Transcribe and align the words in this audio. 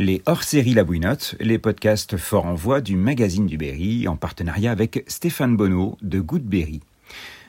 les 0.00 0.22
hors-séries 0.24 0.72
La 0.72 0.82
Bouinotte, 0.82 1.34
les 1.40 1.58
podcasts 1.58 2.16
forts 2.16 2.46
en 2.46 2.54
voix 2.54 2.80
du 2.80 2.96
magazine 2.96 3.46
du 3.46 3.58
Berry 3.58 4.08
en 4.08 4.16
partenariat 4.16 4.72
avec 4.72 5.04
Stéphane 5.08 5.58
Bonneau 5.58 5.98
de 6.00 6.20
Goodberry. 6.20 6.80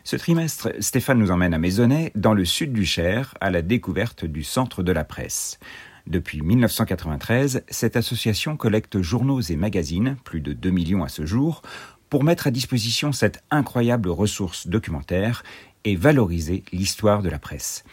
Ce 0.04 0.18
trimestre, 0.18 0.74
Stéphane 0.82 1.20
nous 1.20 1.32
emmène 1.32 1.54
à 1.54 1.58
Maisonnay, 1.58 2.12
dans 2.14 2.34
le 2.34 2.44
sud 2.44 2.74
du 2.74 2.86
Cher, 2.86 3.36
à 3.40 3.52
la 3.52 3.62
découverte 3.62 4.26
du 4.26 4.44
centre 4.44 4.84
de 4.84 4.92
la 4.92 5.06
presse. 5.06 5.60
Depuis 6.08 6.42
1993, 6.42 7.64
cette 7.70 7.96
association 7.96 8.58
collecte 8.58 9.02
journaux 9.02 9.40
et 9.40 9.56
magazines, 9.56 10.18
plus 10.26 10.42
de 10.42 10.52
2 10.52 10.72
millions 10.72 11.06
à 11.06 11.08
ce 11.08 11.26
jour, 11.26 11.62
pour 12.10 12.26
mettre 12.26 12.48
à 12.48 12.52
disposition 12.52 13.14
cette 13.14 13.42
incroyable 13.50 14.10
ressource 14.10 14.68
documentaire 14.68 15.44
et 15.86 15.96
valoriser 15.96 16.66
l'histoire 16.74 17.22
de 17.22 17.30
la 17.30 17.40
presse. 17.40 17.86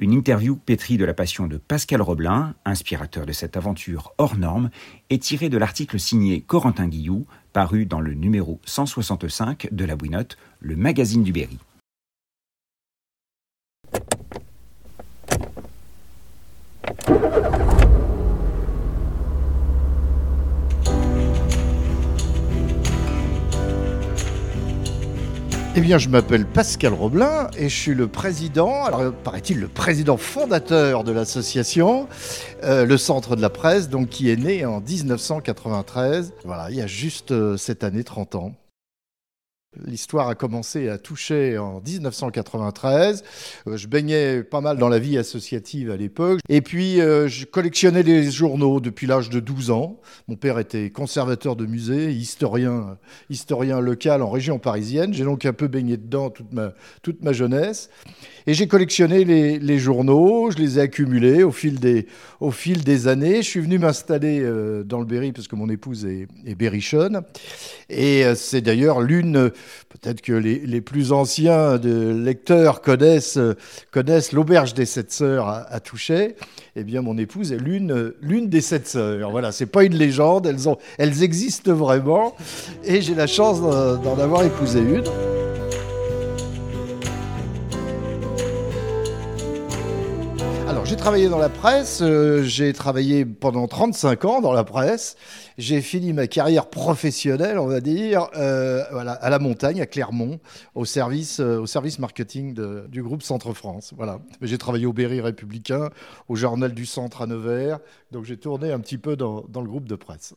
Une 0.00 0.12
interview 0.12 0.54
pétrie 0.54 0.96
de 0.96 1.04
la 1.04 1.12
passion 1.12 1.48
de 1.48 1.56
Pascal 1.56 2.00
Roblin, 2.00 2.54
inspirateur 2.64 3.26
de 3.26 3.32
cette 3.32 3.56
aventure 3.56 4.12
hors 4.18 4.36
norme, 4.36 4.70
est 5.10 5.20
tirée 5.20 5.48
de 5.48 5.58
l'article 5.58 5.98
signé 5.98 6.40
Corentin 6.40 6.86
Guillou, 6.86 7.26
paru 7.52 7.84
dans 7.84 8.00
le 8.00 8.14
numéro 8.14 8.60
165 8.64 9.70
de 9.72 9.84
la 9.84 9.96
Bouinotte, 9.96 10.38
le 10.60 10.76
magazine 10.76 11.24
du 11.24 11.32
Berry. 11.32 11.58
Eh 25.78 25.80
bien, 25.80 25.98
je 25.98 26.08
m'appelle 26.08 26.44
Pascal 26.44 26.92
Roblin 26.92 27.46
et 27.56 27.68
je 27.68 27.76
suis 27.76 27.94
le 27.94 28.08
président, 28.08 28.84
alors 28.84 29.12
paraît-il 29.12 29.60
le 29.60 29.68
président 29.68 30.16
fondateur 30.16 31.04
de 31.04 31.12
l'association, 31.12 32.08
euh, 32.64 32.84
le 32.84 32.96
Centre 32.96 33.36
de 33.36 33.40
la 33.40 33.48
Presse, 33.48 33.88
donc 33.88 34.08
qui 34.08 34.28
est 34.28 34.34
né 34.34 34.66
en 34.66 34.80
1993. 34.80 36.34
Voilà, 36.44 36.68
il 36.70 36.76
y 36.78 36.80
a 36.80 36.88
juste 36.88 37.30
euh, 37.30 37.56
cette 37.56 37.84
année 37.84 38.02
30 38.02 38.34
ans. 38.34 38.54
L'histoire 39.86 40.28
a 40.28 40.34
commencé 40.34 40.88
à 40.88 40.98
toucher 40.98 41.58
en 41.58 41.80
1993. 41.80 43.22
Euh, 43.66 43.76
je 43.76 43.86
baignais 43.86 44.42
pas 44.42 44.60
mal 44.60 44.78
dans 44.78 44.88
la 44.88 44.98
vie 44.98 45.18
associative 45.18 45.90
à 45.90 45.96
l'époque. 45.96 46.40
Et 46.48 46.60
puis, 46.62 47.00
euh, 47.00 47.28
je 47.28 47.44
collectionnais 47.44 48.02
les 48.02 48.30
journaux 48.30 48.80
depuis 48.80 49.06
l'âge 49.06 49.30
de 49.30 49.40
12 49.40 49.70
ans. 49.70 50.00
Mon 50.26 50.36
père 50.36 50.58
était 50.58 50.90
conservateur 50.90 51.54
de 51.54 51.66
musée, 51.66 52.10
historien, 52.12 52.98
historien 53.30 53.80
local 53.80 54.22
en 54.22 54.30
région 54.30 54.58
parisienne. 54.58 55.14
J'ai 55.14 55.24
donc 55.24 55.44
un 55.44 55.52
peu 55.52 55.68
baigné 55.68 55.96
dedans 55.96 56.30
toute 56.30 56.52
ma, 56.52 56.72
toute 57.02 57.22
ma 57.22 57.32
jeunesse. 57.32 57.90
Et 58.46 58.54
j'ai 58.54 58.66
collectionné 58.66 59.24
les, 59.24 59.78
journaux, 59.78 60.50
je 60.50 60.56
les 60.56 60.78
ai 60.78 60.82
accumulés 60.82 61.42
au 61.42 61.52
fil 61.52 61.78
des, 61.78 62.06
au 62.40 62.50
fil 62.50 62.82
des 62.82 63.06
années. 63.06 63.42
Je 63.42 63.48
suis 63.48 63.60
venu 63.60 63.78
m'installer 63.78 64.40
euh, 64.40 64.82
dans 64.84 65.00
le 65.00 65.04
Berry 65.04 65.32
parce 65.32 65.48
que 65.48 65.56
mon 65.56 65.68
épouse 65.68 66.06
est, 66.06 66.26
est 66.46 66.54
berrichonne. 66.54 67.22
Et 67.90 68.24
c'est 68.34 68.62
d'ailleurs 68.62 69.02
l'une 69.02 69.50
peut-être 69.88 70.20
que 70.20 70.32
les, 70.32 70.80
plus 70.80 71.12
anciens 71.12 71.78
de 71.78 72.10
lecteurs 72.10 72.80
connaissent, 72.80 73.38
connaissent 73.90 74.32
l'auberge 74.32 74.74
des 74.74 74.86
sept 74.86 75.12
sœurs 75.12 75.48
à, 75.48 75.80
Touchet. 75.80 76.36
Eh 76.76 76.84
bien, 76.84 77.02
mon 77.02 77.16
épouse 77.18 77.52
est 77.52 77.58
l'une, 77.58 78.12
l'une 78.20 78.48
des 78.48 78.60
sept 78.60 78.86
sœurs. 78.88 79.30
Voilà, 79.30 79.52
c'est 79.52 79.66
pas 79.66 79.84
une 79.84 79.94
légende, 79.94 80.46
elles, 80.46 80.68
ont, 80.68 80.76
elles 80.98 81.22
existent 81.22 81.72
vraiment. 81.72 82.34
Et 82.84 83.00
j'ai 83.00 83.14
la 83.14 83.26
chance 83.26 83.60
d'en 83.60 84.18
avoir 84.18 84.44
épousé 84.44 84.80
une. 84.80 85.04
J'ai 90.88 90.96
travaillé 90.96 91.28
dans 91.28 91.38
la 91.38 91.50
presse, 91.50 92.00
euh, 92.00 92.42
j'ai 92.44 92.72
travaillé 92.72 93.26
pendant 93.26 93.68
35 93.68 94.24
ans 94.24 94.40
dans 94.40 94.54
la 94.54 94.64
presse. 94.64 95.16
J'ai 95.58 95.82
fini 95.82 96.14
ma 96.14 96.26
carrière 96.26 96.70
professionnelle, 96.70 97.58
on 97.58 97.66
va 97.66 97.82
dire, 97.82 98.28
euh, 98.36 98.82
à 98.94 99.28
la 99.28 99.38
montagne, 99.38 99.82
à 99.82 99.86
Clermont, 99.86 100.40
au 100.74 100.86
service, 100.86 101.40
euh, 101.40 101.60
au 101.60 101.66
service 101.66 101.98
marketing 101.98 102.54
du 102.88 103.02
groupe 103.02 103.22
Centre 103.22 103.52
France. 103.52 103.92
Voilà. 103.98 104.20
J'ai 104.40 104.56
travaillé 104.56 104.86
au 104.86 104.94
Berry 104.94 105.20
Républicain, 105.20 105.90
au 106.26 106.36
Journal 106.36 106.72
du 106.72 106.86
Centre 106.86 107.20
à 107.20 107.26
Nevers. 107.26 107.80
Donc 108.10 108.24
j'ai 108.24 108.38
tourné 108.38 108.72
un 108.72 108.80
petit 108.80 108.96
peu 108.96 109.14
dans 109.14 109.44
le 109.54 109.68
groupe 109.68 109.88
de 109.88 109.94
presse. 109.94 110.32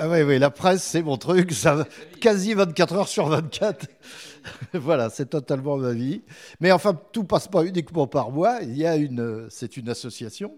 Ah 0.00 0.08
oui, 0.08 0.22
oui, 0.22 0.38
la 0.38 0.50
presse, 0.50 0.84
c'est 0.84 1.02
mon 1.02 1.16
truc, 1.16 1.50
ça, 1.50 1.84
quasi 2.20 2.54
24 2.54 2.94
heures 2.94 3.08
sur 3.08 3.26
24. 3.26 3.88
voilà, 4.74 5.10
c'est 5.10 5.26
totalement 5.26 5.76
ma 5.76 5.92
vie. 5.92 6.22
Mais 6.60 6.70
enfin, 6.70 6.96
tout 7.12 7.24
passe 7.24 7.48
pas 7.48 7.64
uniquement 7.64 8.06
par 8.06 8.30
moi. 8.30 8.60
Il 8.62 8.76
y 8.76 8.86
a 8.86 8.94
une, 8.94 9.48
c'est 9.50 9.76
une 9.76 9.88
association 9.88 10.54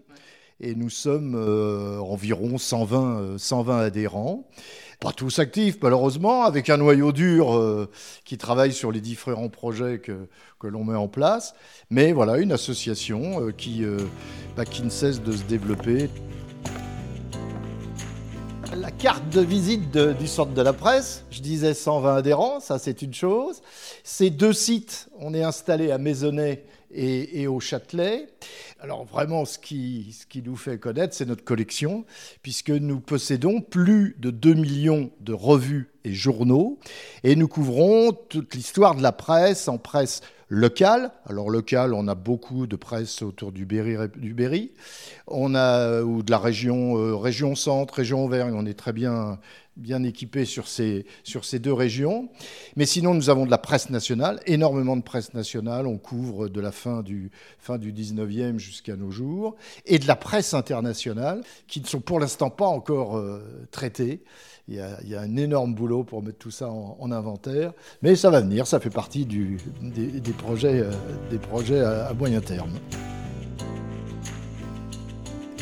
et 0.59 0.75
nous 0.75 0.91
sommes 0.91 1.33
euh, 1.35 1.97
environ 1.97 2.59
120, 2.59 3.39
120 3.39 3.73
euh, 3.73 3.85
adhérents. 3.87 4.47
Pas 4.99 5.11
tous 5.11 5.39
actifs, 5.39 5.77
malheureusement, 5.81 6.43
avec 6.43 6.69
un 6.69 6.77
noyau 6.77 7.11
dur 7.11 7.57
euh, 7.57 7.89
qui 8.25 8.37
travaille 8.37 8.73
sur 8.73 8.91
les 8.91 9.01
différents 9.01 9.49
projets 9.49 9.97
que, 9.97 10.27
que 10.59 10.67
l'on 10.67 10.83
met 10.83 10.95
en 10.95 11.07
place. 11.07 11.55
Mais 11.89 12.11
voilà, 12.11 12.37
une 12.37 12.51
association 12.51 13.51
qui, 13.57 13.83
bah, 14.55 14.65
qui 14.65 14.83
ne 14.83 14.91
cesse 14.91 15.23
de 15.23 15.31
se 15.31 15.43
développer. 15.45 16.11
La 18.75 18.89
carte 18.89 19.27
de 19.29 19.41
visite 19.41 19.97
du 19.97 20.27
centre 20.27 20.53
de 20.53 20.61
la 20.61 20.71
presse, 20.71 21.25
je 21.29 21.41
disais 21.41 21.73
120 21.73 22.15
adhérents, 22.15 22.59
ça 22.61 22.79
c'est 22.79 23.01
une 23.01 23.13
chose. 23.13 23.61
Ces 24.03 24.29
deux 24.29 24.53
sites, 24.53 25.09
on 25.19 25.33
est 25.33 25.43
installé 25.43 25.91
à 25.91 25.97
Maisonnay 25.97 26.63
et, 26.93 27.47
au 27.47 27.59
Châtelet. 27.59 28.27
Alors 28.79 29.03
vraiment, 29.03 29.43
ce 29.43 29.57
qui, 29.57 30.17
ce 30.17 30.25
qui 30.25 30.41
nous 30.41 30.55
fait 30.55 30.77
connaître, 30.77 31.13
c'est 31.13 31.25
notre 31.25 31.43
collection, 31.43 32.05
puisque 32.43 32.69
nous 32.69 32.99
possédons 33.01 33.59
plus 33.61 34.15
de 34.19 34.31
2 34.31 34.53
millions 34.53 35.11
de 35.19 35.33
revues 35.33 35.89
et 36.03 36.13
journaux, 36.13 36.79
et 37.23 37.35
nous 37.35 37.47
couvrons 37.47 38.13
toute 38.13 38.55
l'histoire 38.55 38.95
de 38.95 39.03
la 39.03 39.11
presse 39.11 39.67
en 39.67 39.77
presse 39.77 40.21
locale. 40.51 41.11
Alors 41.25 41.49
locale, 41.49 41.93
on 41.93 42.09
a 42.09 42.13
beaucoup 42.13 42.67
de 42.67 42.75
presse 42.75 43.21
autour 43.21 43.53
du 43.53 43.65
Berry, 43.65 43.95
du 44.17 44.33
Berry. 44.33 44.71
On 45.27 45.55
a 45.55 46.01
ou 46.01 46.23
de 46.23 46.29
la 46.29 46.39
région, 46.39 46.97
euh, 46.97 47.15
région 47.15 47.55
centre, 47.55 47.93
région 47.93 48.25
Auvergne. 48.25 48.53
On 48.53 48.65
est 48.65 48.77
très 48.77 48.91
bien 48.91 49.39
bien 49.77 50.03
équipé 50.03 50.43
sur 50.43 50.67
ces, 50.67 51.05
sur 51.23 51.45
ces 51.45 51.59
deux 51.59 51.73
régions. 51.73 52.29
Mais 52.75 52.85
sinon, 52.85 53.13
nous 53.13 53.29
avons 53.29 53.45
de 53.45 53.51
la 53.51 53.57
presse 53.57 53.89
nationale, 53.89 54.41
énormément 54.45 54.97
de 54.97 55.01
presse 55.01 55.33
nationale. 55.33 55.87
On 55.87 55.97
couvre 55.97 56.49
de 56.49 56.59
la 56.59 56.71
fin 56.71 57.01
du, 57.01 57.31
fin 57.57 57.77
du 57.77 57.93
19e 57.93 58.57
jusqu'à 58.57 58.95
nos 58.95 59.11
jours. 59.11 59.55
Et 59.85 59.97
de 59.97 60.07
la 60.07 60.15
presse 60.15 60.53
internationale, 60.53 61.41
qui 61.67 61.81
ne 61.81 61.87
sont 61.87 62.01
pour 62.01 62.19
l'instant 62.19 62.49
pas 62.49 62.67
encore 62.67 63.17
euh, 63.17 63.67
traitées. 63.71 64.21
Il 64.67 64.75
y, 64.75 65.15
a, 65.15 65.21
un 65.21 65.35
énorme 65.35 65.73
boulot 65.73 66.03
pour 66.03 66.23
mettre 66.23 66.37
tout 66.37 66.51
ça 66.51 66.69
en, 66.69 67.11
inventaire. 67.11 67.73
Mais 68.01 68.15
ça 68.15 68.29
va 68.29 68.41
venir, 68.41 68.67
ça 68.67 68.79
fait 68.79 68.89
partie 68.89 69.25
des, 69.25 70.33
projets, 70.33 70.81
euh, 70.81 70.91
des 71.29 71.39
projets 71.39 71.81
à 71.81 72.13
moyen 72.13 72.41
terme 72.41 72.71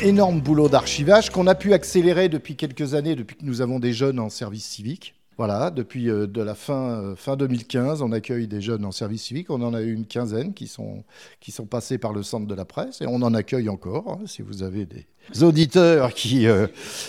énorme 0.02 0.40
boulot 0.40 0.70
d'archivage 0.70 1.28
qu'on 1.28 1.46
a 1.46 1.54
pu 1.54 1.74
accélérer 1.74 2.30
depuis 2.30 2.56
quelques 2.56 2.94
années, 2.94 3.16
depuis 3.16 3.36
que 3.36 3.44
nous 3.44 3.60
avons 3.60 3.78
des 3.78 3.92
jeunes 3.92 4.18
en 4.18 4.30
service 4.30 4.64
civique. 4.64 5.14
Voilà, 5.40 5.70
depuis 5.70 6.10
euh, 6.10 6.26
de 6.26 6.42
la 6.42 6.54
fin, 6.54 7.00
euh, 7.00 7.16
fin 7.16 7.34
2015, 7.34 8.02
on 8.02 8.12
accueille 8.12 8.46
des 8.46 8.60
jeunes 8.60 8.84
en 8.84 8.92
service 8.92 9.22
civique. 9.22 9.48
On 9.48 9.62
en 9.62 9.72
a 9.72 9.80
eu 9.80 9.94
une 9.94 10.04
quinzaine 10.04 10.52
qui 10.52 10.66
sont, 10.66 11.02
qui 11.40 11.50
sont 11.50 11.64
passés 11.64 11.96
par 11.96 12.12
le 12.12 12.22
centre 12.22 12.46
de 12.46 12.54
la 12.54 12.66
presse 12.66 13.00
et 13.00 13.06
on 13.06 13.22
en 13.22 13.32
accueille 13.32 13.70
encore. 13.70 14.18
Hein. 14.20 14.26
si 14.26 14.42
vous 14.42 14.62
avez 14.62 14.84
des 14.84 15.06
auditeurs 15.42 16.12
qui, 16.12 16.46
euh, 16.46 16.66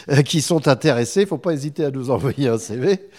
qui 0.25 0.42
sont 0.42 0.69
intéressés, 0.69 1.19
il 1.19 1.24
ne 1.24 1.28
faut 1.28 1.40
pas 1.40 1.52
hésiter 1.52 1.84
à 1.84 1.92
nous 1.92 2.09
envoyer 2.09 2.47
un 2.47 2.58
CV. 2.58 3.09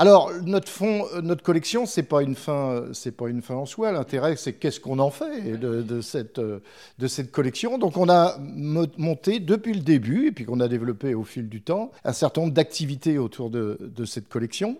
Alors, 0.00 0.30
notre, 0.44 0.68
fond, 0.68 1.06
notre 1.22 1.42
collection, 1.42 1.84
ce 1.84 2.00
n'est 2.00 2.06
pas, 2.06 2.22
une 2.22 2.36
fin, 2.36 2.84
pas 3.16 3.28
une 3.28 3.42
fin 3.42 3.56
en 3.56 3.66
soi. 3.66 3.90
L'intérêt, 3.90 4.36
c'est 4.36 4.52
qu'est-ce 4.52 4.78
qu'on 4.78 5.00
en 5.00 5.10
fait 5.10 5.58
de, 5.58 6.00
cette, 6.00 6.40
de 6.40 7.06
cette 7.08 7.32
collection. 7.32 7.78
Donc, 7.78 7.96
on 7.96 8.08
a 8.08 8.38
monté 8.38 9.40
depuis 9.40 9.74
le 9.74 9.80
début, 9.80 10.28
et 10.28 10.32
puis 10.32 10.44
qu'on 10.44 10.60
a 10.60 10.68
développé 10.68 11.14
au 11.14 11.24
fil 11.24 11.48
du 11.48 11.62
temps, 11.62 11.90
un 12.04 12.12
certain 12.12 12.42
nombre 12.42 12.54
d'activités 12.54 13.18
autour 13.18 13.50
de, 13.50 13.76
de 13.80 14.04
cette 14.04 14.28
collection. 14.28 14.78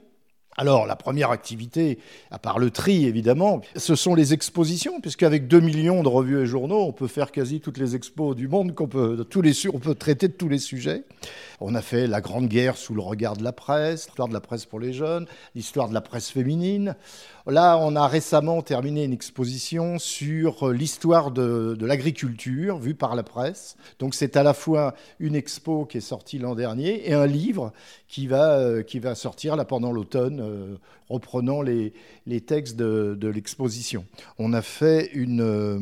Alors, 0.56 0.86
la 0.86 0.96
première 0.96 1.30
activité, 1.30 1.98
à 2.32 2.38
part 2.40 2.58
le 2.58 2.70
tri 2.70 3.06
évidemment, 3.06 3.60
ce 3.76 3.94
sont 3.94 4.16
les 4.16 4.32
expositions, 4.32 5.00
puisqu'avec 5.00 5.46
2 5.46 5.60
millions 5.60 6.02
de 6.02 6.08
revues 6.08 6.42
et 6.42 6.46
journaux, 6.46 6.82
on 6.82 6.92
peut 6.92 7.06
faire 7.06 7.30
quasi 7.30 7.60
toutes 7.60 7.78
les 7.78 7.94
expos 7.94 8.34
du 8.34 8.48
monde, 8.48 8.74
on 8.76 8.88
peut 8.88 9.16
traiter 9.94 10.26
de 10.26 10.32
tous 10.32 10.48
les 10.48 10.58
sujets. 10.58 11.04
On 11.60 11.76
a 11.76 11.82
fait 11.82 12.08
la 12.08 12.20
Grande 12.20 12.48
Guerre 12.48 12.76
sous 12.76 12.94
le 12.94 13.00
regard 13.00 13.36
de 13.36 13.44
la 13.44 13.52
presse, 13.52 14.06
l'histoire 14.06 14.28
de 14.28 14.34
la 14.34 14.40
presse 14.40 14.64
pour 14.64 14.80
les 14.80 14.92
jeunes, 14.92 15.26
l'histoire 15.54 15.88
de 15.88 15.94
la 15.94 16.00
presse 16.00 16.30
féminine. 16.30 16.96
Là, 17.50 17.78
on 17.78 17.96
a 17.96 18.06
récemment 18.06 18.60
terminé 18.60 19.04
une 19.04 19.12
exposition 19.14 19.98
sur 19.98 20.68
l'histoire 20.68 21.30
de, 21.30 21.78
l'agriculture 21.80 22.76
vue 22.76 22.94
par 22.94 23.16
la 23.16 23.22
presse. 23.22 23.78
Donc 23.98 24.14
c'est 24.14 24.36
à 24.36 24.42
la 24.42 24.52
fois 24.52 24.94
une 25.18 25.34
expo 25.34 25.86
qui 25.86 25.96
est 25.96 26.02
sortie 26.02 26.38
l'an 26.38 26.54
dernier 26.54 27.08
et 27.08 27.14
un 27.14 27.26
livre 27.26 27.72
qui 28.06 28.26
va, 28.26 28.58
euh, 28.58 28.82
qui 28.82 28.98
va 28.98 29.14
sortir 29.14 29.56
là 29.56 29.64
pendant 29.64 29.92
l'automne, 29.92 30.40
euh, 30.42 30.76
reprenant 31.08 31.62
les, 31.62 31.94
les 32.26 32.42
textes 32.42 32.76
de, 32.76 33.16
de 33.18 33.28
l'exposition. 33.28 34.04
On 34.38 34.52
a 34.52 34.60
fait 34.60 35.10
une, 35.14 35.40
euh, 35.40 35.78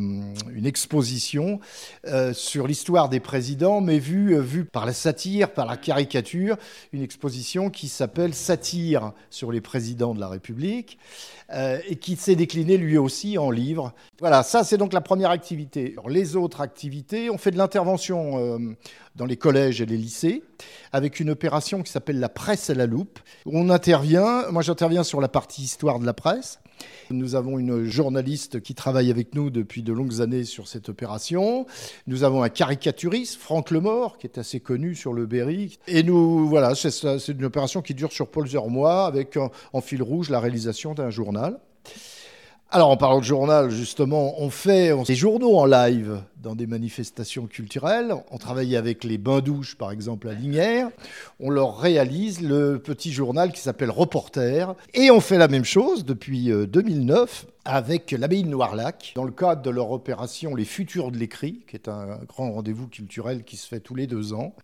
une 0.55 0.67
exposition 0.67 1.59
sur 2.33 2.69
l'histoire 2.69 3.09
des 3.09 3.19
présidents, 3.19 3.81
mais 3.81 3.99
vue, 3.99 4.41
vue 4.41 4.65
par 4.65 4.87
la 4.87 4.93
satire, 4.93 5.53
par 5.53 5.67
la 5.67 5.77
caricature, 5.77 6.57
une 6.93 7.03
exposition 7.03 7.71
qui 7.71 7.89
s'appelle 7.89 8.35
Satire 8.35 9.13
sur 9.31 9.51
les 9.51 9.61
présidents 9.61 10.15
de 10.15 10.21
la 10.21 10.29
République. 10.29 10.99
Et 11.56 11.97
qui 11.97 12.17
s'est 12.17 12.37
déclinée 12.37 12.76
lui 12.76 12.99
aussi 12.99 13.38
en 13.38 13.50
livre. 13.50 13.94
Voilà, 14.20 14.43
ça 14.43 14.62
c'est 14.62 14.76
donc 14.76 14.93
la 14.93 15.00
première 15.00 15.31
activité. 15.31 15.97
les 16.08 16.37
autres 16.37 16.61
activités, 16.61 17.31
on 17.31 17.38
fait 17.38 17.50
de 17.50 17.56
l'intervention 17.56 18.76
dans 19.17 19.25
les 19.25 19.37
collèges 19.37 19.81
et 19.81 19.87
les 19.87 19.97
lycées, 19.97 20.43
avec 20.93 21.20
une 21.20 21.31
opération 21.31 21.82
qui 21.82 21.91
s'appelle 21.91 22.20
la 22.20 22.29
presse 22.29 22.70
à 22.70 22.75
la 22.75 22.87
loupe. 22.87 23.19
On 23.47 23.70
intervient, 23.70 24.50
moi 24.50 24.62
j'interviens 24.62 25.03
sur 25.03 25.20
la 25.20 25.29
partie 25.29 25.62
histoire 25.62 25.99
de 25.99 26.06
la 26.06 26.12
presse. 26.12 26.61
Nous 27.11 27.35
avons 27.37 27.58
une 27.58 27.85
journaliste 27.85 28.61
qui 28.61 28.75
travaille 28.75 29.11
avec 29.11 29.35
nous 29.35 29.49
depuis 29.49 29.82
de 29.82 29.93
longues 29.93 30.20
années 30.20 30.44
sur 30.44 30.69
cette 30.69 30.88
opération. 30.88 31.67
Nous 32.06 32.25
avons 32.25 32.43
un 32.43 32.49
caricaturiste, 32.49 33.37
Franck 33.37 33.70
Lemort, 33.70 34.19
qui 34.19 34.26
est 34.26 34.38
assez 34.38 34.61
connu 34.61 34.94
sur 34.94 35.12
le 35.12 35.25
Berry. 35.25 35.79
Et 35.87 36.03
nous, 36.03 36.49
voilà, 36.49 36.75
c'est 36.75 37.29
une 37.29 37.44
opération 37.44 37.81
qui 37.81 37.94
dure 37.94 38.12
sur 38.12 38.29
plusieurs 38.29 38.69
mois, 38.69 39.06
avec 39.06 39.38
en 39.73 39.81
fil 39.81 40.03
rouge 40.03 40.29
la 40.31 40.41
réalisation 40.41 40.94
d'un 40.94 41.11
journal. 41.11 41.45
Alors, 42.73 42.91
en 42.91 42.97
parlant 42.97 43.21
de 43.21 43.25
journal, 43.25 43.71
justement, 43.71 44.35
on 44.41 44.50
fait 44.50 44.93
des 45.05 45.15
journaux 45.15 45.56
en 45.56 45.67
live 45.67 46.21
dans 46.43 46.56
des 46.56 46.67
manifestations 46.67 47.47
culturelles. 47.47 48.12
On 48.33 48.38
travaille 48.38 48.75
avec 48.75 49.05
les 49.05 49.19
bains-douches, 49.19 49.77
par 49.77 49.93
exemple, 49.93 50.29
à 50.29 50.33
Lignières. 50.33 50.91
On 51.38 51.49
leur 51.49 51.79
réalise 51.79 52.41
le 52.41 52.81
petit 52.81 53.12
journal 53.12 53.53
qui 53.53 53.61
s'appelle 53.61 53.91
Reporter. 53.91 54.75
Et 54.94 55.12
on 55.12 55.21
fait 55.21 55.38
la 55.38 55.47
même 55.47 55.65
chose 55.65 56.05
depuis 56.05 56.50
2009 56.50 57.47
euh, 57.47 57.50
avec 57.65 58.11
l'abbaye 58.11 58.43
de 58.43 58.49
Noirlac, 58.49 59.12
dans 59.15 59.25
le 59.25 59.32
cadre 59.32 59.62
de 59.62 59.71
leur 59.71 59.93
opération 59.93 60.56
Les 60.56 60.65
Futurs 60.65 61.12
de 61.12 61.19
l'écrit, 61.19 61.62
qui 61.69 61.77
est 61.77 61.89
un 61.89 62.19
grand 62.27 62.50
rendez-vous 62.50 62.89
culturel 62.89 63.44
qui 63.44 63.56
se 63.56 63.69
fait 63.69 63.81
tous 63.81 63.94
les 63.94 64.09
deux 64.09 64.32
ans. 64.32 64.55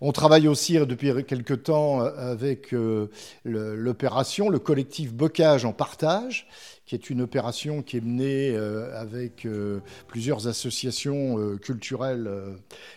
On 0.00 0.12
travaille 0.12 0.48
aussi 0.48 0.74
depuis 0.74 1.12
quelque 1.24 1.54
temps 1.54 2.02
euh, 2.02 2.32
avec 2.32 2.74
euh, 2.74 3.08
l'opération, 3.44 4.48
le 4.48 4.58
collectif 4.58 5.14
Bocage 5.14 5.64
en 5.64 5.72
partage, 5.72 6.46
qui 6.84 6.94
est 6.94 7.10
une 7.10 7.20
opération 7.20 7.82
qui 7.82 7.96
est 7.96 8.00
menée 8.00 8.50
euh, 8.54 9.00
avec 9.00 9.46
plusieurs 10.06 10.46
associations 10.46 11.56
culturelles 11.58 12.30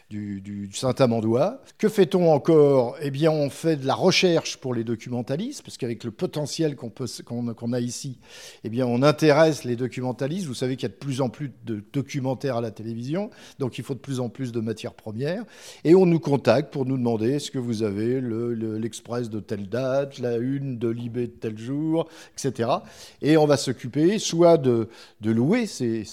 du, 0.10 0.70
Saint-Amandois. 0.74 1.62
Que 1.78 1.90
fait-on 1.90 2.32
encore? 2.32 2.98
Eh 3.02 3.10
bien, 3.12 3.32
on 3.32 3.50
fait 3.50 3.78
de 3.78 3.88
la 3.88 3.96
recherche 3.96 4.58
pour 4.58 4.74
les 4.74 4.84
documentalistes, 4.84 5.64
parce 5.64 5.78
qu'avec 5.78 6.04
le 6.04 6.12
potentiel 6.12 6.76
qu'on 6.76 7.74
a 7.74 7.80
ici, 7.80 8.20
eh 8.64 8.70
bien, 8.70 8.86
on 8.86 9.02
intéresse 9.02 9.64
les 9.64 9.76
documentalistes. 9.76 10.46
Vous 10.46 10.54
savez 10.54 10.76
qu'il 10.76 10.84
y 10.84 10.92
a 10.92 10.94
de 10.94 11.00
plus 11.00 11.22
en 11.22 11.30
plus 11.30 11.52
de 11.66 11.84
documentaires 11.92 12.58
à 12.58 12.62
la 12.62 12.72
télévision, 12.72 13.32
donc 13.58 13.78
il 13.78 13.84
faut 13.84 13.96
de 13.96 14.00
plus 14.00 14.20
en 14.20 14.30
plus 14.30 14.52
de 14.52 14.60
matières 14.60 14.94
premières. 14.94 15.44
Et 15.84 15.96
on 15.96 16.06
nous 16.06 16.20
contacte 16.20 16.72
pour 16.72 16.86
nous 16.90 16.98
demander 16.98 17.34
est-ce 17.34 17.52
que 17.52 17.60
vous 17.60 17.84
avez 17.84 18.20
l'Express 18.20 19.30
de 19.30 19.40
telle 19.40 19.70
date, 19.70 20.18
la 20.20 20.38
une 20.38 20.80
de 20.80 20.90
Libé 20.90 21.28
de 21.28 21.32
tel 21.32 21.58
jour, 21.58 22.08
etc. 22.34 22.70
Et 23.22 23.38
on 23.38 23.46
va 23.46 23.58
se 23.58 23.72
soit 24.18 24.58
de, 24.58 24.90
louer 25.24 25.68
ces, 25.68 26.04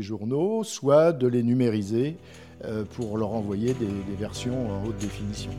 journaux, 0.00 0.62
soit 0.64 1.12
de 1.12 1.26
les 1.26 1.42
numériser 1.42 2.16
euh, 2.64 2.84
pour 2.84 3.18
leur 3.18 3.32
envoyer 3.32 3.74
des, 3.74 4.16
versions 4.16 4.70
en 4.70 4.86
haute 4.86 4.98
définition. 4.98 5.50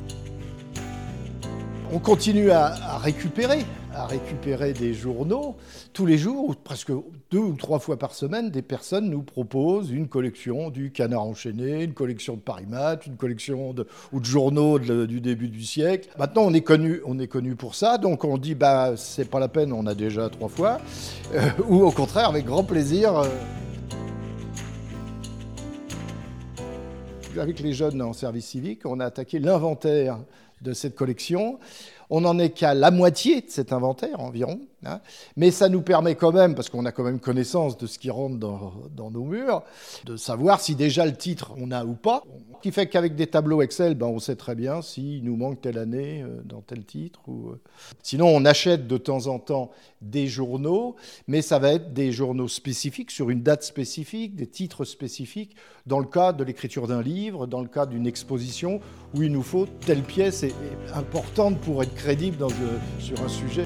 On 1.94 2.00
continue 2.00 2.52
à 2.52 2.98
récupérer 2.98 3.66
à 3.96 4.06
récupérer 4.06 4.74
des 4.74 4.94
journaux. 4.94 5.56
Tous 5.94 6.06
les 6.06 6.18
jours, 6.18 6.50
ou 6.50 6.54
presque 6.54 6.92
deux 7.32 7.40
ou 7.40 7.54
trois 7.54 7.80
fois 7.80 7.98
par 7.98 8.14
semaine, 8.14 8.50
des 8.50 8.62
personnes 8.62 9.10
nous 9.10 9.22
proposent 9.22 9.92
une 9.92 10.08
collection 10.08 10.70
du 10.70 10.92
Canard 10.92 11.24
enchaîné, 11.24 11.84
une 11.84 11.94
collection 11.94 12.36
de 12.36 12.42
Paris 12.42 12.66
Match, 12.68 13.08
une 13.08 13.18
collection 13.18 13.74
de, 13.74 13.88
ou 14.12 14.20
de 14.20 14.26
journaux 14.26 14.80
du 14.80 15.22
début 15.22 15.50
du 15.50 15.64
siècle. 15.64 16.10
Maintenant, 16.18 16.44
on 16.44 16.54
est 16.54 16.62
connu, 16.62 17.02
on 17.06 17.20
est 17.20 17.28
connu 17.28 17.56
pour 17.56 17.76
ça, 17.76 17.98
donc 17.98 18.24
on 18.24 18.38
dit 18.38 18.56
bah 18.56 18.94
c'est 18.96 19.30
pas 19.30 19.40
la 19.40 19.48
peine, 19.48 19.74
on 19.74 19.86
a 19.86 19.96
déjà 19.96 20.30
trois 20.30 20.50
fois, 20.50 20.80
euh, 21.34 21.50
ou 21.68 21.84
au 21.84 21.92
contraire 21.92 22.30
avec 22.30 22.46
grand 22.46 22.64
plaisir. 22.64 23.18
Euh, 23.18 23.28
avec 27.40 27.60
les 27.60 27.74
jeunes 27.74 28.02
en 28.02 28.14
service 28.14 28.46
civique, 28.46 28.86
on 28.86 29.00
a 29.00 29.06
attaqué 29.06 29.40
l'inventaire 29.40 30.20
de 30.62 30.74
cette 30.74 30.96
collection. 30.96 31.60
On 32.16 32.22
n'en 32.22 32.38
est 32.38 32.52
qu'à 32.52 32.76
la 32.76 32.92
moitié 32.92 33.42
de 33.42 33.50
cet 33.50 33.74
inventaire 33.74 34.20
environ, 34.20 34.60
hein. 34.86 35.00
mais 35.36 35.50
ça 35.50 35.68
nous 35.68 35.82
permet 35.82 36.14
quand 36.14 36.32
même, 36.32 36.54
parce 36.54 36.70
qu'on 36.70 36.86
a 36.86 36.92
quand 36.92 37.04
même 37.04 37.20
connaissance 37.20 37.76
de 37.76 37.88
ce 37.88 37.98
qui 37.98 38.12
rentre 38.12 38.38
dans, 38.38 39.10
nos 39.10 39.24
murs, 39.24 39.64
de 40.06 40.16
savoir 40.16 40.62
si 40.62 40.76
déjà 40.76 41.08
le 41.08 41.16
titre 41.16 41.56
on 41.58 41.72
a 41.72 41.84
ou 41.84 41.96
pas. 41.96 42.22
Ce 42.58 42.62
qui 42.62 42.72
fait 42.72 42.86
qu'avec 42.86 43.16
des 43.16 43.26
tableaux 43.26 43.64
Excel, 43.64 43.96
ben, 43.96 44.06
on 44.06 44.20
sait 44.20 44.36
très 44.36 44.54
bien 44.54 44.84
s'il 44.84 45.24
nous 45.24 45.36
manque 45.36 45.62
telle 45.62 45.80
année 45.80 46.22
euh, 46.22 46.40
dans 46.46 46.62
tel 46.62 46.86
titre. 46.86 47.20
Ou... 47.28 47.50
Euh. 47.50 47.62
Sinon, 48.04 48.28
on 48.28 48.46
achète 48.46 48.88
de 48.88 48.98
temps 48.98 49.26
en 49.26 49.40
temps 49.40 49.72
des 50.02 50.28
journaux, 50.28 50.96
mais 51.28 51.42
ça 51.42 51.58
va 51.58 51.74
être 51.74 51.94
des 51.94 52.12
journaux 52.12 52.48
spécifiques 52.48 53.10
sur 53.10 53.32
une 53.32 53.42
date 53.42 53.64
spécifique, 53.64 54.36
des 54.36 54.48
titres 54.48 54.86
spécifiques, 54.86 55.56
dans 55.88 56.00
le 56.00 56.06
cas 56.06 56.32
de 56.32 56.44
l'écriture 56.44 56.88
d'un 56.88 57.02
livre, 57.02 57.48
dans 57.48 57.62
le 57.62 57.68
cas 57.68 57.86
d'une 57.86 58.08
exposition 58.08 58.80
où 59.14 59.24
il 59.24 59.32
nous 59.32 59.44
faut 59.44 59.66
telle 59.66 60.04
pièce 60.04 60.46
importante 60.94 61.60
pour 61.60 61.84
être 61.84 61.94
crédible 62.04 62.46
sur 63.00 63.24
un 63.24 63.30
sujet. 63.30 63.66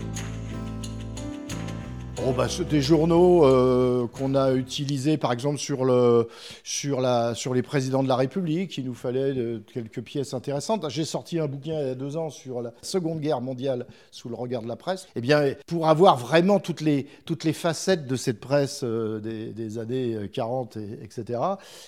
Oh 2.23 2.33
bah, 2.33 2.47
des 2.69 2.81
journaux 2.81 3.45
euh, 3.45 4.05
qu'on 4.07 4.35
a 4.35 4.53
utilisés, 4.53 5.17
par 5.17 5.31
exemple, 5.31 5.57
sur, 5.57 5.85
les 5.85 7.61
présidents 7.63 8.03
de 8.03 8.07
la 8.07 8.15
République. 8.15 8.77
Il 8.77 8.85
nous 8.85 8.93
fallait 8.93 9.35
euh, 9.35 9.63
quelques 9.73 10.01
pièces 10.01 10.35
intéressantes. 10.35 10.87
J'ai 10.89 11.05
sorti 11.05 11.39
un 11.39 11.47
bouquin 11.47 11.79
il 11.79 11.87
y 11.87 11.89
a 11.91 11.95
deux 11.95 12.15
ans 12.15 12.29
sur 12.29 12.61
la 12.61 12.73
Seconde 12.83 13.21
Guerre 13.21 13.41
mondiale 13.41 13.87
sous 14.11 14.29
le 14.29 14.35
regard 14.35 14.61
de 14.61 14.67
la 14.67 14.75
presse. 14.75 15.07
Eh 15.15 15.21
bien, 15.21 15.53
pour 15.65 15.87
avoir 15.87 16.17
vraiment 16.17 16.59
toutes 16.59 16.81
les, 16.81 17.07
facettes 17.53 18.05
de 18.05 18.15
cette 18.15 18.39
presse 18.39 18.81
euh, 18.83 19.19
des, 19.19 19.79
années 19.79 20.29
40, 20.31 20.77
et, 20.77 20.99
etc., 21.01 21.39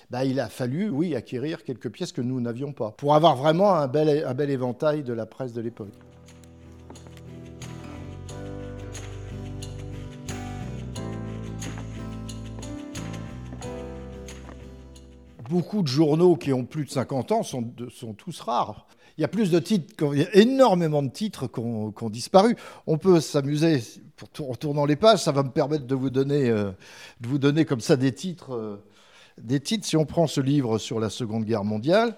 bah, 0.10 0.26
il 0.26 0.40
a 0.40 0.50
fallu, 0.50 0.90
oui, 0.90 1.16
acquérir 1.16 1.64
quelques 1.64 1.90
pièces 1.90 2.12
que 2.12 2.22
nous 2.22 2.42
n'avions 2.42 2.72
pas, 2.72 2.96
pour 2.98 3.14
avoir 3.14 3.36
vraiment 3.36 3.76
un 3.76 3.88
bel 3.88 4.50
éventail 4.50 5.04
de 5.04 5.14
la 5.14 5.28
presse 5.28 5.54
de 5.54 5.62
l'époque. 5.62 5.94
Beaucoup 15.50 15.82
de 15.82 15.88
journaux 15.88 16.36
qui 16.36 16.54
ont 16.54 16.64
plus 16.64 16.86
de 16.86 16.92
50 16.92 17.32
ans 17.32 17.44
sont, 17.44 17.74
sont 17.90 18.14
tous 18.14 18.40
rares. 18.40 18.88
Il 19.18 19.22
y 19.22 19.26
a 19.26 19.28
plus 19.28 19.52
de 19.52 19.60
titres, 19.60 20.14
il 20.14 20.20
y 20.20 20.24
a 20.24 20.36
énormément 20.36 21.04
de 21.04 21.10
titres 21.10 21.48
qui 21.48 21.60
ont, 21.60 22.10
disparu. 22.10 22.56
On 22.88 22.98
peut 22.98 23.20
s'amuser 23.20 23.82
en 24.40 24.56
tournant 24.56 24.86
les 24.86 24.96
pages, 24.96 25.24
ça 25.24 25.34
va 25.34 25.44
me 25.44 25.50
permettre 25.50 25.86
de 25.86 25.96
vous 25.96 26.10
donner, 26.10 26.50
euh, 26.50 26.72
de 27.20 27.28
vous 27.28 27.38
donner 27.38 27.66
comme 27.66 27.82
ça 27.82 27.98
des 27.98 28.14
titres. 28.14 28.54
Euh, 28.54 28.82
des 29.44 29.60
titres, 29.60 29.86
si 29.86 29.98
on 29.98 30.06
prend 30.06 30.28
ce 30.28 30.42
livre 30.42 30.78
sur 30.78 31.00
la 31.00 31.10
Seconde 31.10 31.46
Guerre 31.46 31.64
mondiale, 31.64 32.16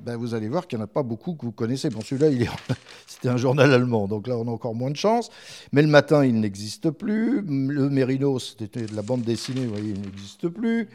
ben 0.00 0.16
vous 0.16 0.34
allez 0.34 0.48
voir 0.48 0.66
qu'il 0.66 0.78
n'y 0.78 0.82
en 0.82 0.84
a 0.84 0.88
pas 0.88 1.02
beaucoup 1.02 1.34
que 1.34 1.44
vous 1.44 1.52
connaissez. 1.52 1.90
Bon, 1.90 2.00
celui-là, 2.00 2.30
est... 2.30 2.48
c'était 3.06 3.28
un 3.28 3.36
journal 3.36 3.72
allemand, 3.72 4.08
donc 4.08 4.26
là, 4.26 4.36
on 4.36 4.46
a 4.48 4.50
encore 4.50 4.74
moins 4.74 4.90
de 4.90 4.96
chance. 4.96 5.30
Mais 5.72 5.82
le 5.82 5.88
matin, 5.88 6.24
il 6.24 6.40
n'existe 6.40 6.90
plus. 6.90 7.42
Le 7.42 7.88
Mérinos, 7.88 8.56
c'était 8.58 8.86
de 8.86 8.94
la 8.94 9.02
bande 9.02 9.22
dessinée, 9.22 9.66
vous 9.66 9.74
voyez, 9.74 9.90
il 9.90 10.00
n'existe 10.00 10.48
plus. 10.48 10.88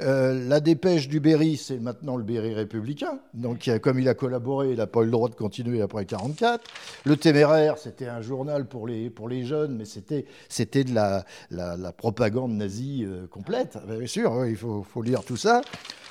Euh, 0.00 0.48
la 0.48 0.60
dépêche 0.60 1.08
du 1.08 1.20
Berry, 1.20 1.56
c'est 1.56 1.78
maintenant 1.78 2.16
le 2.16 2.24
Berry 2.24 2.54
républicain. 2.54 3.18
Donc, 3.34 3.70
comme 3.82 3.98
il 3.98 4.08
a 4.08 4.14
collaboré, 4.14 4.70
il 4.70 4.76
n'a 4.76 4.86
pas 4.86 5.00
eu 5.00 5.06
le 5.06 5.10
droit 5.10 5.28
de 5.28 5.34
continuer 5.34 5.82
après 5.82 6.02
1944. 6.02 6.64
Le 7.04 7.16
Téméraire, 7.16 7.78
c'était 7.78 8.06
un 8.06 8.20
journal 8.20 8.66
pour 8.66 8.86
les, 8.86 9.10
pour 9.10 9.28
les 9.28 9.44
jeunes, 9.44 9.76
mais 9.76 9.84
c'était, 9.84 10.84
de 10.84 10.94
la, 10.94 11.24
la, 11.50 11.92
propagande 11.92 12.52
nazie 12.52 13.04
euh, 13.04 13.26
complète. 13.26 13.78
Bien 13.88 14.06
sûr, 14.06 14.46
il 14.46 14.56
faut 14.56 14.84
lire 15.02 15.15
tout 15.24 15.36
ça. 15.36 15.62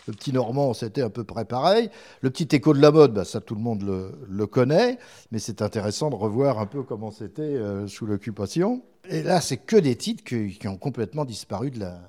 Le 0.08 0.14
petit 0.14 0.32
Normand, 0.32 0.74
c'était 0.74 1.02
à 1.02 1.10
peu 1.10 1.24
près 1.24 1.46
pareil. 1.46 1.90
Le 2.22 2.30
petit 2.30 2.56
écho 2.56 2.74
de 2.74 2.82
la 2.82 2.92
mode, 2.92 3.14
bah, 3.14 3.26
ça 3.26 3.42
tout 3.42 3.56
le 3.56 3.62
monde 3.62 3.84
le, 4.28 4.48
connaît, 4.48 5.00
mais 5.32 5.40
c'est 5.40 5.62
intéressant 5.62 6.10
de 6.10 6.16
revoir 6.16 6.60
un 6.60 6.68
peu 6.68 6.84
comment 6.84 7.10
c'était 7.10 7.42
euh, 7.42 7.88
sous 7.88 8.06
l'occupation. 8.06 8.84
Et 9.10 9.24
là, 9.24 9.42
c'est 9.42 9.58
que 9.58 9.76
des 9.76 9.96
titres 9.96 10.24
qui, 10.24 10.68
ont 10.68 10.78
complètement 10.78 11.26
disparu 11.26 11.72
de 11.72 11.80
la, 11.80 12.02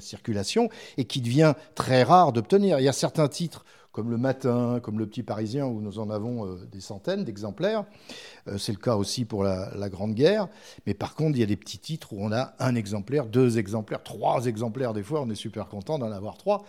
circulation 0.00 0.70
et 0.96 1.04
qui 1.04 1.20
devient 1.20 1.52
très 1.74 2.02
rare 2.02 2.32
d'obtenir. 2.32 2.80
Il 2.80 2.82
y 2.82 2.88
a 2.88 2.94
certains 2.94 3.28
titres 3.28 3.66
comme 3.92 4.10
Le 4.10 4.16
Matin, 4.16 4.80
comme 4.82 4.98
Le 4.98 5.06
Petit 5.06 5.22
Parisien, 5.22 5.66
où 5.66 5.80
nous 5.80 5.98
en 5.98 6.10
avons 6.10 6.46
euh, 6.46 6.66
des 6.72 6.80
centaines 6.80 7.24
d'exemplaires. 7.24 7.84
Euh, 8.48 8.56
c'est 8.58 8.72
le 8.72 8.78
cas 8.78 8.96
aussi 8.96 9.24
pour 9.24 9.44
la, 9.44 9.88
Grande 9.90 10.14
Guerre. 10.14 10.48
Mais 10.86 10.94
par 10.94 11.14
contre, 11.14 11.36
il 11.36 11.40
y 11.40 11.42
a 11.42 11.46
des 11.46 11.56
petits 11.56 11.78
titres 11.78 12.12
où 12.14 12.24
on 12.24 12.32
a 12.32 12.54
un 12.58 12.74
exemplaire, 12.74 13.26
deux 13.26 13.58
exemplaires, 13.58 14.02
trois 14.02 14.46
exemplaires 14.46 14.94
des 14.94 15.02
fois. 15.02 15.20
On 15.20 15.28
est 15.28 15.34
super 15.34 15.68
content 15.68 15.98
d'en 15.98 16.10
avoir 16.10 16.38
trois. 16.38 16.64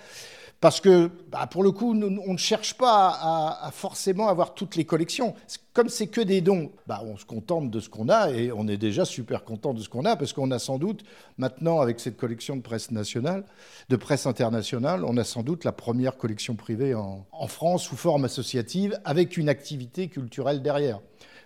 Parce 0.59 0.81
que, 0.81 1.09
bah, 1.29 1.47
pour 1.47 1.63
le 1.63 1.71
coup, 1.71 1.93
on 1.93 2.33
ne 2.33 2.37
cherche 2.37 2.75
pas 2.75 3.59
à, 3.61 3.71
forcément 3.71 4.27
avoir 4.27 4.53
toutes 4.53 4.75
les 4.75 4.85
collections. 4.85 5.35
Comme 5.73 5.89
c'est 5.89 6.05
que 6.05 6.21
des 6.21 6.41
dons, 6.41 6.71
bah, 6.85 7.01
on 7.03 7.17
se 7.17 7.25
contente 7.25 7.71
de 7.71 7.79
ce 7.79 7.89
qu'on 7.89 8.07
a 8.07 8.29
et 8.29 8.51
on 8.51 8.67
est 8.67 8.77
déjà 8.77 9.05
super 9.05 9.43
content 9.43 9.73
de 9.73 9.81
ce 9.81 9.89
qu'on 9.89 10.05
a 10.05 10.15
parce 10.15 10.31
qu'on 10.31 10.51
a 10.51 10.59
sans 10.59 10.77
doute, 10.77 11.03
maintenant, 11.39 11.81
avec 11.81 11.99
cette 11.99 12.15
collection 12.15 12.55
de 12.55 12.61
presse 12.61 12.91
nationale, 12.91 13.43
de 13.89 13.95
presse 13.95 14.27
internationale, 14.27 15.03
on 15.03 15.17
a 15.17 15.23
sans 15.23 15.41
doute 15.41 15.63
la 15.63 15.71
première 15.71 16.15
collection 16.17 16.53
privée 16.53 16.93
en, 16.93 17.25
en 17.31 17.47
France 17.47 17.85
sous 17.85 17.95
forme 17.95 18.25
associative 18.25 18.99
avec 19.03 19.35
une 19.35 19.49
activité 19.49 20.09
culturelle 20.09 20.61
derrière. 20.61 20.99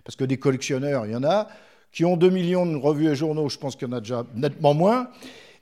Parce 0.04 0.14
que 0.16 0.24
des 0.24 0.38
collectionneurs, 0.38 1.06
il 1.06 1.12
y 1.12 1.16
en 1.16 1.24
a 1.24 1.48
qui 1.90 2.04
ont 2.04 2.18
2 2.18 2.28
millions 2.28 2.66
de 2.66 2.76
revues 2.76 3.08
et 3.08 3.16
journaux, 3.16 3.48
je 3.48 3.58
pense 3.58 3.76
qu'il 3.76 3.88
y 3.88 3.90
en 3.90 3.96
a 3.96 4.00
déjà 4.00 4.26
nettement 4.34 4.74
moins. 4.74 5.08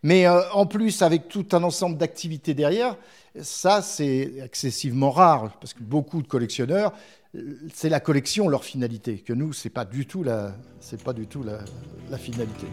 Mais 0.03 0.26
euh, 0.26 0.41
en 0.53 0.67
plus, 0.67 1.03
avec 1.03 1.29
tout 1.29 1.47
un 1.53 1.62
ensemble 1.62 1.97
d'activités 1.97 2.55
derrière, 2.55 2.97
ça, 3.41 3.83
c'est 3.83 4.33
excessivement 4.43 5.11
rare, 5.11 5.57
parce 5.61 5.75
que 5.75 5.83
beaucoup 5.83 6.23
de 6.23 6.29
collectionneurs, 6.29 6.93
c'est 7.75 7.91
la 7.91 8.00
collection 8.00 8.49
leur 8.49 8.65
finalité, 8.65 9.19
que 9.19 9.33
nous, 9.33 9.53
ce 9.53 9.69
n'est 9.69 9.73
pas 9.73 9.85
du 9.85 10.07
tout 10.07 10.23
la, 10.23 10.55
pas 11.05 11.12
du 11.12 11.26
tout 11.26 11.43
la 11.43 12.19
finalité. 12.19 12.67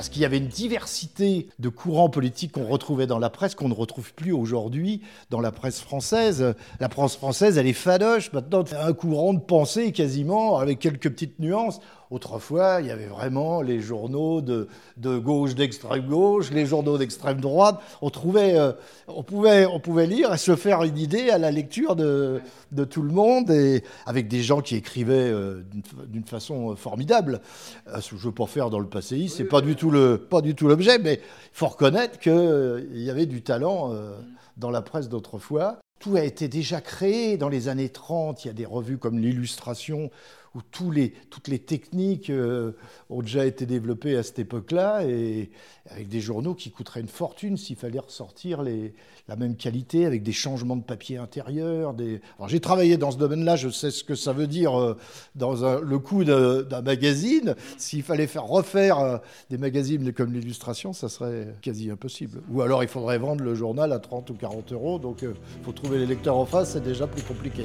Parce 0.00 0.08
qu'il 0.08 0.22
y 0.22 0.24
avait 0.24 0.38
une 0.38 0.46
diversité 0.46 1.48
de 1.58 1.68
courants 1.68 2.08
politiques 2.08 2.52
qu'on 2.52 2.66
retrouvait 2.66 3.06
dans 3.06 3.18
la 3.18 3.28
presse 3.28 3.54
qu'on 3.54 3.68
ne 3.68 3.74
retrouve 3.74 4.14
plus 4.14 4.32
aujourd'hui 4.32 5.02
dans 5.28 5.42
la 5.42 5.52
presse 5.52 5.78
française. 5.78 6.54
La 6.80 6.88
presse 6.88 7.16
française, 7.16 7.58
elle 7.58 7.66
est 7.66 7.74
fadoche. 7.74 8.32
Maintenant, 8.32 8.64
un 8.80 8.94
courant 8.94 9.34
de 9.34 9.40
pensée 9.40 9.92
quasiment, 9.92 10.56
avec 10.56 10.78
quelques 10.78 11.10
petites 11.10 11.38
nuances. 11.38 11.80
Autrefois, 12.10 12.78
il 12.80 12.88
y 12.88 12.90
avait 12.90 13.06
vraiment 13.06 13.62
les 13.62 13.80
journaux 13.80 14.40
de, 14.40 14.66
gauche, 14.98 15.54
d'extrême 15.54 16.08
gauche, 16.08 16.50
les 16.50 16.66
journaux 16.66 16.98
d'extrême 16.98 17.40
droite. 17.40 17.80
On, 18.02 18.10
trouvait, 18.10 18.58
euh, 18.58 18.72
on, 19.06 19.22
pouvait, 19.22 19.64
on 19.64 19.78
pouvait 19.78 20.08
lire 20.08 20.34
et 20.34 20.38
se 20.38 20.56
faire 20.56 20.82
une 20.82 20.98
idée 20.98 21.30
à 21.30 21.38
la 21.38 21.52
lecture 21.52 21.94
de, 21.94 22.40
de 22.72 22.84
tout 22.84 23.02
le 23.02 23.12
monde, 23.12 23.52
et 23.52 23.84
avec 24.06 24.26
des 24.26 24.42
gens 24.42 24.60
qui 24.60 24.74
écrivaient 24.74 25.30
euh, 25.30 25.62
d'une 26.08 26.24
façon 26.24 26.74
formidable. 26.74 27.40
Euh, 27.86 28.00
je 28.00 28.16
ne 28.16 28.20
veux 28.20 28.32
pas 28.32 28.46
faire 28.46 28.70
dans 28.70 28.80
le 28.80 28.88
passé, 28.88 29.28
c'est 29.28 29.44
pas 29.44 29.60
du 29.60 29.76
tout 29.76 29.92
le, 29.92 30.18
pas 30.18 30.40
du 30.40 30.56
tout 30.56 30.66
l'objet, 30.66 30.98
mais 30.98 31.14
il 31.14 31.52
faut 31.52 31.68
reconnaître 31.68 32.18
qu'il 32.18 32.90
y 32.92 33.10
avait 33.10 33.26
du 33.26 33.42
talent 33.42 33.94
dans 34.56 34.70
la 34.70 34.82
presse 34.82 35.08
d'autrefois. 35.08 35.78
Tout 36.00 36.16
a 36.16 36.24
été 36.24 36.48
déjà 36.48 36.80
créé 36.80 37.36
dans 37.36 37.50
les 37.50 37.68
années 37.68 37.90
30. 37.90 38.44
Il 38.44 38.48
y 38.48 38.50
a 38.50 38.54
des 38.54 38.64
revues 38.64 38.96
comme 38.96 39.18
l'Illustration 39.18 40.10
où 40.54 40.60
tous 40.62 40.90
les, 40.90 41.12
toutes 41.30 41.48
les 41.48 41.60
techniques 41.60 42.28
euh, 42.28 42.72
ont 43.08 43.22
déjà 43.22 43.46
été 43.46 43.66
développées 43.66 44.16
à 44.16 44.22
cette 44.22 44.40
époque-là, 44.40 45.04
et 45.04 45.50
avec 45.90 46.08
des 46.08 46.20
journaux 46.20 46.54
qui 46.54 46.70
coûteraient 46.70 47.00
une 47.00 47.08
fortune 47.08 47.56
s'il 47.56 47.76
fallait 47.76 48.00
ressortir 48.00 48.62
la 48.62 49.36
même 49.36 49.56
qualité, 49.56 50.06
avec 50.06 50.22
des 50.22 50.32
changements 50.32 50.76
de 50.76 50.82
papier 50.82 51.18
intérieur. 51.18 51.94
Des... 51.94 52.20
j'ai 52.48 52.60
travaillé 52.60 52.96
dans 52.96 53.12
ce 53.12 53.18
domaine-là, 53.18 53.54
je 53.54 53.68
sais 53.68 53.92
ce 53.92 54.02
que 54.02 54.16
ça 54.16 54.32
veut 54.32 54.48
dire 54.48 54.78
euh, 54.78 54.96
dans 55.36 55.80
le 55.80 55.98
coût 55.98 56.24
d'un 56.24 56.82
magazine. 56.82 57.54
S'il 57.78 58.02
fallait 58.02 58.26
faire 58.26 58.44
refaire 58.44 58.98
euh, 58.98 59.18
des 59.50 59.58
magazines 59.58 60.12
comme 60.12 60.32
l'illustration, 60.32 60.92
ça 60.92 61.08
serait 61.08 61.54
quasi 61.62 61.90
impossible. 61.90 62.42
Ou 62.50 62.62
alors 62.62 62.82
il 62.82 62.88
faudrait 62.88 63.18
vendre 63.18 63.44
le 63.44 63.54
journal 63.54 63.92
à 63.92 64.00
30 64.00 64.30
ou 64.30 64.34
40 64.34 64.72
euros, 64.72 64.98
donc 64.98 65.22
il 65.22 65.34
faut 65.64 65.72
trouver 65.72 65.98
les 65.98 66.06
lecteurs 66.06 66.36
en 66.36 66.46
face, 66.46 66.72
c'est 66.72 66.82
déjà 66.82 67.06
plus 67.06 67.22
compliqué. 67.22 67.64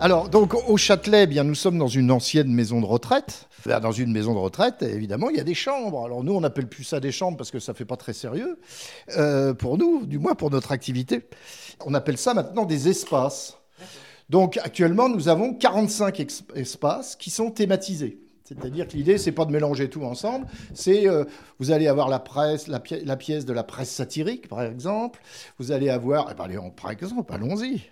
Alors, 0.00 0.28
donc, 0.28 0.54
au 0.68 0.76
Châtelet, 0.76 1.22
eh 1.22 1.26
bien, 1.26 1.44
nous 1.44 1.54
sommes 1.54 1.78
dans 1.78 1.88
une 1.88 2.10
ancienne 2.10 2.52
maison 2.52 2.80
de 2.80 2.86
retraite. 2.86 3.48
Dans 3.64 3.92
une 3.92 4.12
maison 4.12 4.34
de 4.34 4.38
retraite, 4.38 4.82
évidemment, 4.82 5.30
il 5.30 5.36
y 5.36 5.40
a 5.40 5.44
des 5.44 5.54
chambres. 5.54 6.04
Alors, 6.04 6.22
nous, 6.22 6.34
on 6.34 6.40
n'appelle 6.40 6.68
plus 6.68 6.84
ça 6.84 7.00
des 7.00 7.12
chambres 7.12 7.38
parce 7.38 7.50
que 7.50 7.58
ça 7.58 7.72
ne 7.72 7.76
fait 7.76 7.86
pas 7.86 7.96
très 7.96 8.12
sérieux. 8.12 8.58
Euh, 9.16 9.54
pour 9.54 9.78
nous, 9.78 10.04
du 10.04 10.18
moins 10.18 10.34
pour 10.34 10.50
notre 10.50 10.72
activité. 10.72 11.22
On 11.86 11.94
appelle 11.94 12.18
ça 12.18 12.34
maintenant 12.34 12.66
des 12.66 12.88
espaces. 12.88 13.56
Donc, 14.28 14.58
actuellement, 14.58 15.08
nous 15.08 15.28
avons 15.28 15.54
45 15.54 16.26
espaces 16.54 17.16
qui 17.16 17.30
sont 17.30 17.50
thématisés. 17.50 18.18
C'est-à-dire 18.44 18.86
que 18.86 18.92
l'idée, 18.92 19.16
c'est 19.16 19.32
pas 19.32 19.46
de 19.46 19.52
mélanger 19.52 19.88
tout 19.88 20.02
ensemble. 20.04 20.46
C'est, 20.74 21.08
euh, 21.08 21.24
vous 21.58 21.70
allez 21.70 21.88
avoir 21.88 22.10
la 22.10 22.18
pièce 22.20 22.66
de 22.66 23.52
la 23.54 23.64
presse 23.64 23.90
satirique, 23.90 24.48
par 24.48 24.62
exemple. 24.62 25.20
Vous 25.58 25.72
allez 25.72 25.88
avoir, 25.88 26.28
eh 26.30 26.34
ben, 26.34 26.70
par 26.70 26.90
exemple, 26.90 27.32
allons-y. 27.32 27.88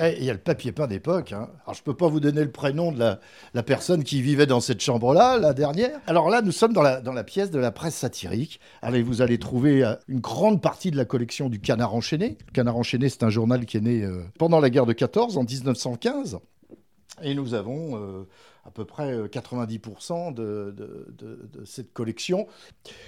Eh, 0.00 0.16
il 0.18 0.24
y 0.24 0.30
a 0.30 0.32
le 0.32 0.38
papier 0.38 0.72
peint 0.72 0.86
d'époque. 0.86 1.32
Hein. 1.32 1.48
Alors, 1.64 1.74
je 1.74 1.80
ne 1.80 1.84
peux 1.84 1.96
pas 1.96 2.08
vous 2.08 2.20
donner 2.20 2.42
le 2.42 2.50
prénom 2.50 2.92
de 2.92 2.98
la, 2.98 3.62
personne 3.62 4.04
qui 4.04 4.22
vivait 4.22 4.46
dans 4.46 4.60
cette 4.60 4.80
chambre-là, 4.80 5.38
la 5.38 5.52
dernière. 5.52 6.00
Alors 6.06 6.30
là, 6.30 6.42
nous 6.42 6.52
sommes 6.52 6.72
dans 6.72 6.82
la, 6.82 7.24
pièce 7.24 7.50
de 7.50 7.58
la 7.58 7.72
presse 7.72 7.96
satirique. 7.96 8.60
Allez, 8.82 9.02
vous 9.02 9.22
allez 9.22 9.38
trouver 9.38 9.84
euh, 9.84 9.94
une 10.08 10.20
grande 10.20 10.62
partie 10.62 10.90
de 10.90 10.96
la 10.96 11.04
collection 11.04 11.48
du 11.48 11.60
Canard 11.60 11.94
enchaîné. 11.94 12.38
Le 12.46 12.52
Canard 12.52 12.76
enchaîné, 12.76 13.08
c'est 13.08 13.22
un 13.22 13.30
journal 13.30 13.66
qui 13.66 13.76
est 13.76 13.80
né 13.80 14.02
euh, 14.02 14.22
pendant 14.38 14.60
la 14.60 14.70
guerre 14.70 14.86
de 14.86 14.92
14, 14.92 15.36
en 15.36 15.44
1915. 15.44 16.38
Et 17.22 17.34
nous 17.34 17.54
avons 17.54 17.96
euh, 17.96 18.26
à 18.64 18.70
peu 18.70 18.84
près 18.84 19.16
90% 19.24 20.38
euh, 20.38 20.72
de, 20.72 21.64
cette 21.64 21.92
collection. 21.92 22.46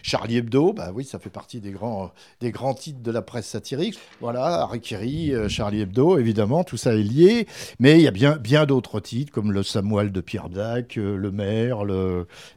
Charlie 0.03 0.39
Hebdo, 0.39 0.73
bah 0.73 0.91
oui, 0.95 1.05
ça 1.05 1.19
fait 1.19 1.31
partie 1.31 1.61
des 1.61 1.73
grands, 1.73 2.13
des 2.41 2.51
grands 2.51 2.75
titres 2.75 3.03
de 3.03 3.11
la 3.11 3.23
presse 3.23 3.47
satirique. 3.47 3.99
Voilà, 4.21 4.63
Harry 4.63 5.35
euh, 5.35 5.49
Charlie 5.49 5.81
Hebdo, 5.81 6.19
évidemment, 6.19 6.65
tout 6.65 6.77
ça 6.77 6.95
est 6.95 7.03
lié. 7.03 7.47
Mais 7.79 7.99
il 7.99 8.03
y 8.03 8.09
a 8.09 8.13
bien, 8.13 8.37
bien 8.37 8.67
d'autres 8.67 9.01
titres, 9.01 9.33
comme 9.33 9.53
le 9.53 9.63
Samuel 9.63 10.13
de 10.13 10.21
Pierre 10.21 10.49
Dac, 10.49 10.97
le 10.97 11.31
Maire, 11.31 11.85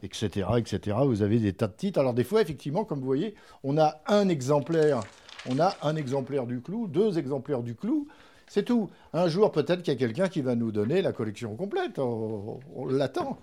etc., 0.04 0.48
etc. 0.58 0.98
Vous 1.06 1.22
avez 1.22 1.40
des 1.40 1.54
tas 1.54 1.68
de 1.68 1.74
titres. 1.74 2.00
Alors 2.00 2.14
des 2.14 2.24
fois, 2.24 2.42
effectivement, 2.42 2.86
comme 2.86 3.00
vous 3.00 3.06
voyez, 3.06 3.36
on 3.64 3.78
a 3.78 4.02
un 4.08 4.30
exemplaire. 4.30 5.02
On 5.48 5.60
a 5.60 5.76
un 5.84 5.96
exemplaire 5.96 6.48
du 6.48 6.62
clou, 6.62 6.88
deux 6.88 7.20
exemplaires 7.20 7.62
du 7.62 7.76
clou. 7.76 8.08
C'est 8.48 8.64
tout. 8.64 8.90
Un 9.14 9.28
jour, 9.28 9.52
peut-être 9.52 9.82
qu'il 9.82 9.94
y 9.94 9.96
a 9.96 10.00
quelqu'un 10.00 10.28
qui 10.28 10.42
va 10.42 10.56
nous 10.56 10.72
donner 10.72 11.02
la 11.02 11.12
collection 11.12 11.56
complète. 11.56 12.00
On, 12.00 12.60
l'attend. 12.90 13.38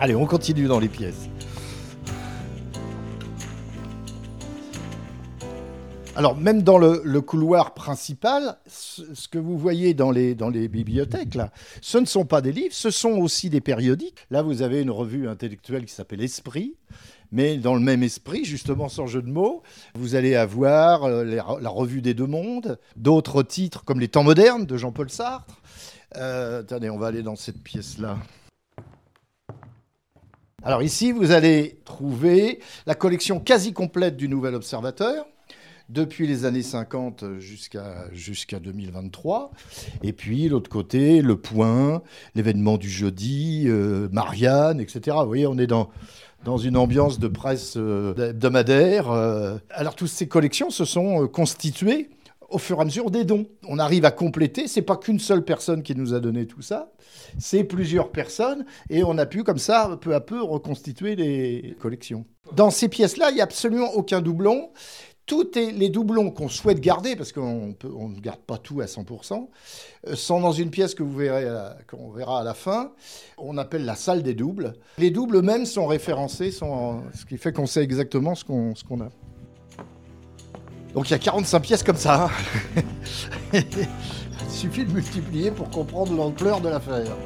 Allez, 0.00 0.14
on 0.14 0.26
continue 0.26 0.66
dans 0.66 0.78
les 0.78 0.88
pièces. 0.88 1.28
Alors, 6.16 6.36
même 6.36 6.62
dans 6.62 6.76
le, 6.76 7.20
couloir 7.20 7.72
principal, 7.72 8.58
ce, 8.66 9.28
que 9.28 9.38
vous 9.38 9.56
voyez 9.56 9.94
dans 9.94 10.10
les, 10.10 10.34
dans 10.34 10.50
les 10.50 10.68
bibliothèques, 10.68 11.34
là, 11.34 11.50
ce 11.80 11.98
ne 11.98 12.04
sont 12.04 12.26
pas 12.26 12.42
des 12.42 12.52
livres, 12.52 12.74
ce 12.74 12.90
sont 12.90 13.12
aussi 13.12 13.48
des 13.48 13.60
périodiques. 13.60 14.16
Là, 14.30 14.42
vous 14.42 14.60
avez 14.60 14.82
une 14.82 14.90
revue 14.90 15.28
intellectuelle 15.28 15.84
qui 15.86 15.94
s'appelle 15.94 16.20
Esprit, 16.20 16.74
mais 17.32 17.56
dans 17.56 17.74
le 17.74 17.80
même 17.80 18.02
esprit, 18.02 18.44
justement 18.44 18.88
sans 18.88 19.06
jeu 19.06 19.22
de 19.22 19.30
mots. 19.30 19.62
Vous 19.94 20.14
allez 20.14 20.34
avoir 20.34 21.04
euh, 21.04 21.24
la 21.24 21.70
revue 21.70 22.02
des 22.02 22.14
deux 22.14 22.26
mondes, 22.26 22.78
d'autres 22.96 23.42
titres 23.42 23.84
comme 23.84 24.00
Les 24.00 24.08
temps 24.08 24.24
modernes 24.24 24.66
de 24.66 24.76
Jean-Paul 24.76 25.10
Sartre. 25.10 25.60
Euh, 26.16 26.60
attendez, 26.60 26.90
on 26.90 26.98
va 26.98 27.06
aller 27.08 27.22
dans 27.22 27.36
cette 27.36 27.62
pièce-là. 27.62 28.18
Alors 30.62 30.82
ici, 30.82 31.12
vous 31.12 31.30
allez 31.30 31.80
trouver 31.84 32.60
la 32.86 32.94
collection 32.94 33.40
quasi 33.40 33.72
complète 33.72 34.16
du 34.16 34.28
Nouvel 34.28 34.54
Observateur 34.54 35.26
depuis 35.90 36.26
les 36.26 36.44
années 36.44 36.62
50 36.62 37.38
jusqu'à 37.38 38.06
jusqu'à 38.12 38.60
2023. 38.60 39.50
Et 40.02 40.12
puis, 40.12 40.48
l'autre 40.48 40.70
côté, 40.70 41.20
Le 41.20 41.36
Point, 41.36 42.02
l'événement 42.34 42.78
du 42.78 42.88
jeudi, 42.88 43.64
euh, 43.66 44.08
Marianne, 44.12 44.80
etc. 44.80 45.16
Vous 45.20 45.26
voyez, 45.26 45.46
on 45.46 45.58
est 45.58 45.66
dans, 45.66 45.90
dans 46.44 46.58
une 46.58 46.76
ambiance 46.76 47.18
de 47.18 47.28
presse 47.28 47.74
euh, 47.76 48.30
hebdomadaire. 48.30 49.10
Euh. 49.10 49.58
Alors 49.70 49.96
toutes 49.96 50.08
ces 50.08 50.28
collections 50.28 50.70
se 50.70 50.84
sont 50.84 51.26
constituées 51.28 52.10
au 52.50 52.58
fur 52.58 52.78
et 52.78 52.82
à 52.82 52.84
mesure 52.84 53.10
des 53.10 53.24
dons. 53.24 53.46
On 53.66 53.78
arrive 53.78 54.04
à 54.04 54.10
compléter, 54.10 54.66
c'est 54.66 54.82
pas 54.82 54.96
qu'une 54.96 55.20
seule 55.20 55.44
personne 55.44 55.82
qui 55.82 55.94
nous 55.94 56.14
a 56.14 56.20
donné 56.20 56.46
tout 56.46 56.62
ça, 56.62 56.92
c'est 57.38 57.64
plusieurs 57.64 58.10
personnes 58.10 58.64
et 58.90 59.04
on 59.04 59.18
a 59.18 59.26
pu 59.26 59.44
comme 59.44 59.58
ça 59.58 59.98
peu 60.00 60.14
à 60.14 60.20
peu 60.20 60.42
reconstituer 60.42 61.14
les 61.14 61.76
collections. 61.80 62.24
Dans 62.52 62.70
ces 62.70 62.88
pièces-là, 62.88 63.30
il 63.30 63.34
n'y 63.34 63.40
a 63.40 63.44
absolument 63.44 63.92
aucun 63.94 64.20
doublon 64.20 64.70
tous 65.26 65.50
les 65.54 65.88
doublons 65.88 66.30
qu'on 66.30 66.48
souhaite 66.48 66.80
garder, 66.80 67.14
parce 67.14 67.32
qu'on 67.32 67.68
ne 67.68 68.20
garde 68.20 68.40
pas 68.40 68.58
tout 68.58 68.80
à 68.80 68.86
100%, 68.86 69.48
euh, 70.08 70.16
sont 70.16 70.40
dans 70.40 70.52
une 70.52 70.70
pièce 70.70 70.94
que 70.94 71.02
vous 71.02 71.16
verrez, 71.16 71.46
qu'on 71.88 72.10
verra 72.10 72.40
à 72.40 72.44
la 72.44 72.54
fin. 72.54 72.92
On 73.38 73.56
appelle 73.58 73.84
la 73.84 73.94
salle 73.94 74.22
des 74.22 74.34
doubles. 74.34 74.74
Les 74.98 75.10
doubles 75.10 75.36
eux-mêmes 75.36 75.66
sont 75.66 75.86
référencés, 75.86 76.50
ce 76.50 77.24
qui 77.28 77.38
fait 77.38 77.52
qu'on 77.52 77.66
sait 77.66 77.82
exactement 77.82 78.34
ce 78.34 78.44
qu'on 78.44 79.00
a. 79.00 79.08
Donc 80.94 81.08
il 81.08 81.12
y 81.12 81.14
a 81.14 81.18
45 81.18 81.60
pièces 81.60 81.82
comme 81.82 81.96
ça. 81.96 82.30
Hein. 82.74 82.82
Il 84.50 84.50
suffit 84.50 84.84
de 84.84 84.92
multiplier 84.92 85.50
pour 85.50 85.70
comprendre 85.70 86.12
l'ampleur 86.12 86.60
de 86.60 86.68
l'affaire. 86.68 87.16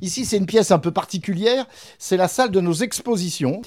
Ici, 0.00 0.24
c'est 0.24 0.36
une 0.36 0.46
pièce 0.46 0.70
un 0.70 0.78
peu 0.78 0.90
particulière. 0.90 1.66
C'est 1.98 2.16
la 2.16 2.28
salle 2.28 2.50
de 2.50 2.60
nos 2.60 2.72
expositions. 2.72 3.62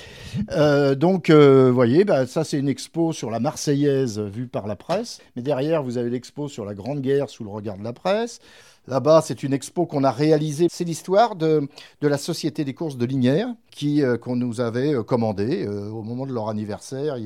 Euh, 0.51 0.95
donc, 0.95 1.29
euh, 1.29 1.67
vous 1.67 1.75
voyez, 1.75 2.05
bah, 2.05 2.25
ça, 2.25 2.43
c'est 2.43 2.57
une 2.57 2.69
expo 2.69 3.13
sur 3.13 3.31
la 3.31 3.39
Marseillaise 3.39 4.19
vue 4.19 4.47
par 4.47 4.67
la 4.67 4.75
presse. 4.75 5.19
Mais 5.35 5.41
derrière, 5.41 5.83
vous 5.83 5.97
avez 5.97 6.09
l'expo 6.09 6.47
sur 6.47 6.65
la 6.65 6.73
Grande 6.73 7.01
Guerre 7.01 7.29
sous 7.29 7.43
le 7.43 7.49
regard 7.49 7.77
de 7.77 7.83
la 7.83 7.93
presse. 7.93 8.39
Là-bas, 8.87 9.21
c'est 9.23 9.43
une 9.43 9.53
expo 9.53 9.85
qu'on 9.85 10.03
a 10.03 10.11
réalisée. 10.11 10.67
C'est 10.71 10.83
l'histoire 10.83 11.35
de, 11.35 11.67
la 12.01 12.17
Société 12.17 12.63
des 12.63 12.73
courses 12.73 12.97
de 12.97 13.05
Linière 13.05 13.47
qui, 13.69 14.03
euh, 14.03 14.17
qu'on 14.17 14.35
nous 14.35 14.61
avait 14.61 14.95
commandée 15.05 15.67
au 15.67 16.01
moment 16.01 16.25
de 16.25 16.33
leur 16.33 16.49
anniversaire, 16.49 17.17
il 17.17 17.25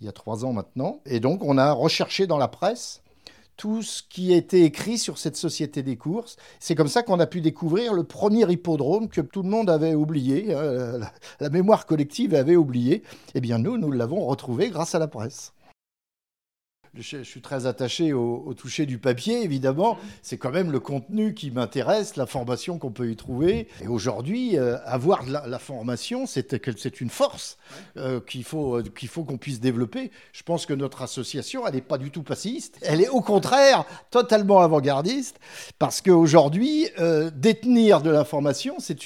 y 0.00 0.08
a 0.08 0.12
trois 0.12 0.44
ans 0.44 0.52
maintenant. 0.52 1.00
Et 1.06 1.20
donc, 1.20 1.44
on 1.44 1.58
a 1.58 1.72
recherché 1.72 2.26
dans 2.26 2.38
la 2.38 2.48
presse 2.48 3.02
tout 3.60 3.82
ce 3.82 4.02
qui 4.02 4.32
été 4.32 4.64
écrit 4.64 4.96
sur 4.96 5.18
cette 5.18 5.36
société 5.36 5.82
des 5.82 5.98
courses. 5.98 6.36
C'est 6.60 6.74
comme 6.74 6.88
ça 6.88 7.02
qu'on 7.02 7.20
a 7.20 7.26
pu 7.26 7.42
découvrir 7.42 7.92
le 7.92 8.04
premier 8.04 8.50
hippodrome 8.50 9.10
que 9.10 9.20
tout 9.20 9.42
le 9.42 9.50
monde 9.50 9.68
avait 9.68 9.94
oublié, 9.94 10.54
hein, 10.54 10.98
la, 11.40 11.50
mémoire 11.50 11.84
collective 11.84 12.34
avait 12.34 12.56
oublié. 12.56 13.02
Eh 13.34 13.40
bien 13.42 13.58
nous, 13.58 13.76
nous 13.76 13.92
l'avons 13.92 14.24
retrouvé 14.24 14.70
grâce 14.70 14.94
à 14.94 14.98
la 14.98 15.08
presse. 15.08 15.52
Je, 16.98 17.22
suis 17.22 17.40
très 17.40 17.66
attaché 17.66 18.12
au, 18.12 18.52
toucher 18.54 18.84
du 18.84 18.98
papier, 18.98 19.44
évidemment. 19.44 19.96
C'est 20.22 20.38
quand 20.38 20.50
même 20.50 20.72
le 20.72 20.80
contenu 20.80 21.34
qui 21.34 21.52
m'intéresse, 21.52 22.16
la 22.16 22.26
formation 22.26 22.78
qu'on 22.78 22.90
peut 22.90 23.08
y 23.08 23.14
trouver. 23.14 23.68
Et 23.80 23.86
aujourd'hui, 23.86 24.58
euh, 24.58 24.76
avoir 24.84 25.24
de 25.24 25.30
la, 25.30 25.58
formation, 25.60 26.26
c'est 26.26 27.00
une 27.00 27.10
force 27.10 27.58
euh, 27.96 28.18
qu'il 28.20 28.42
faut 28.42 28.82
qu'il 28.82 29.08
faut 29.08 29.22
qu'on 29.22 29.38
puisse 29.38 29.60
développer. 29.60 30.10
Je 30.32 30.42
pense 30.42 30.66
que 30.66 30.74
notre 30.74 31.02
association, 31.02 31.64
elle 31.64 31.74
n'est 31.74 31.80
pas 31.80 31.96
du 31.96 32.10
tout 32.10 32.24
passiste. 32.24 32.76
Elle 32.82 33.00
est 33.00 33.08
au 33.08 33.20
contraire 33.20 33.84
totalement 34.10 34.60
avant-gardiste, 34.60 35.38
parce 35.78 36.00
qu'aujourd'hui, 36.00 36.88
euh, 36.98 37.30
détenir 37.32 38.02
de 38.02 38.10
l'information, 38.10 38.74
c'est 38.80 38.98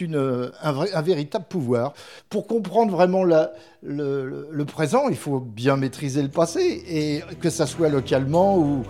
un, 0.62 1.03
véritable 1.03 1.45
pouvoir. 1.50 1.93
Pour 2.31 2.47
comprendre 2.47 2.93
vraiment 2.93 3.25
la, 3.25 3.53
le, 3.83 4.64
présent, 4.64 5.09
il 5.09 5.17
faut 5.17 5.41
bien 5.41 5.76
maîtriser 5.76 6.23
le 6.23 6.29
passé, 6.29 6.83
et 6.88 7.23
que 7.41 7.50
ça 7.50 7.67
soit 7.67 7.74
localement 7.78 8.59
ou, 8.59 8.85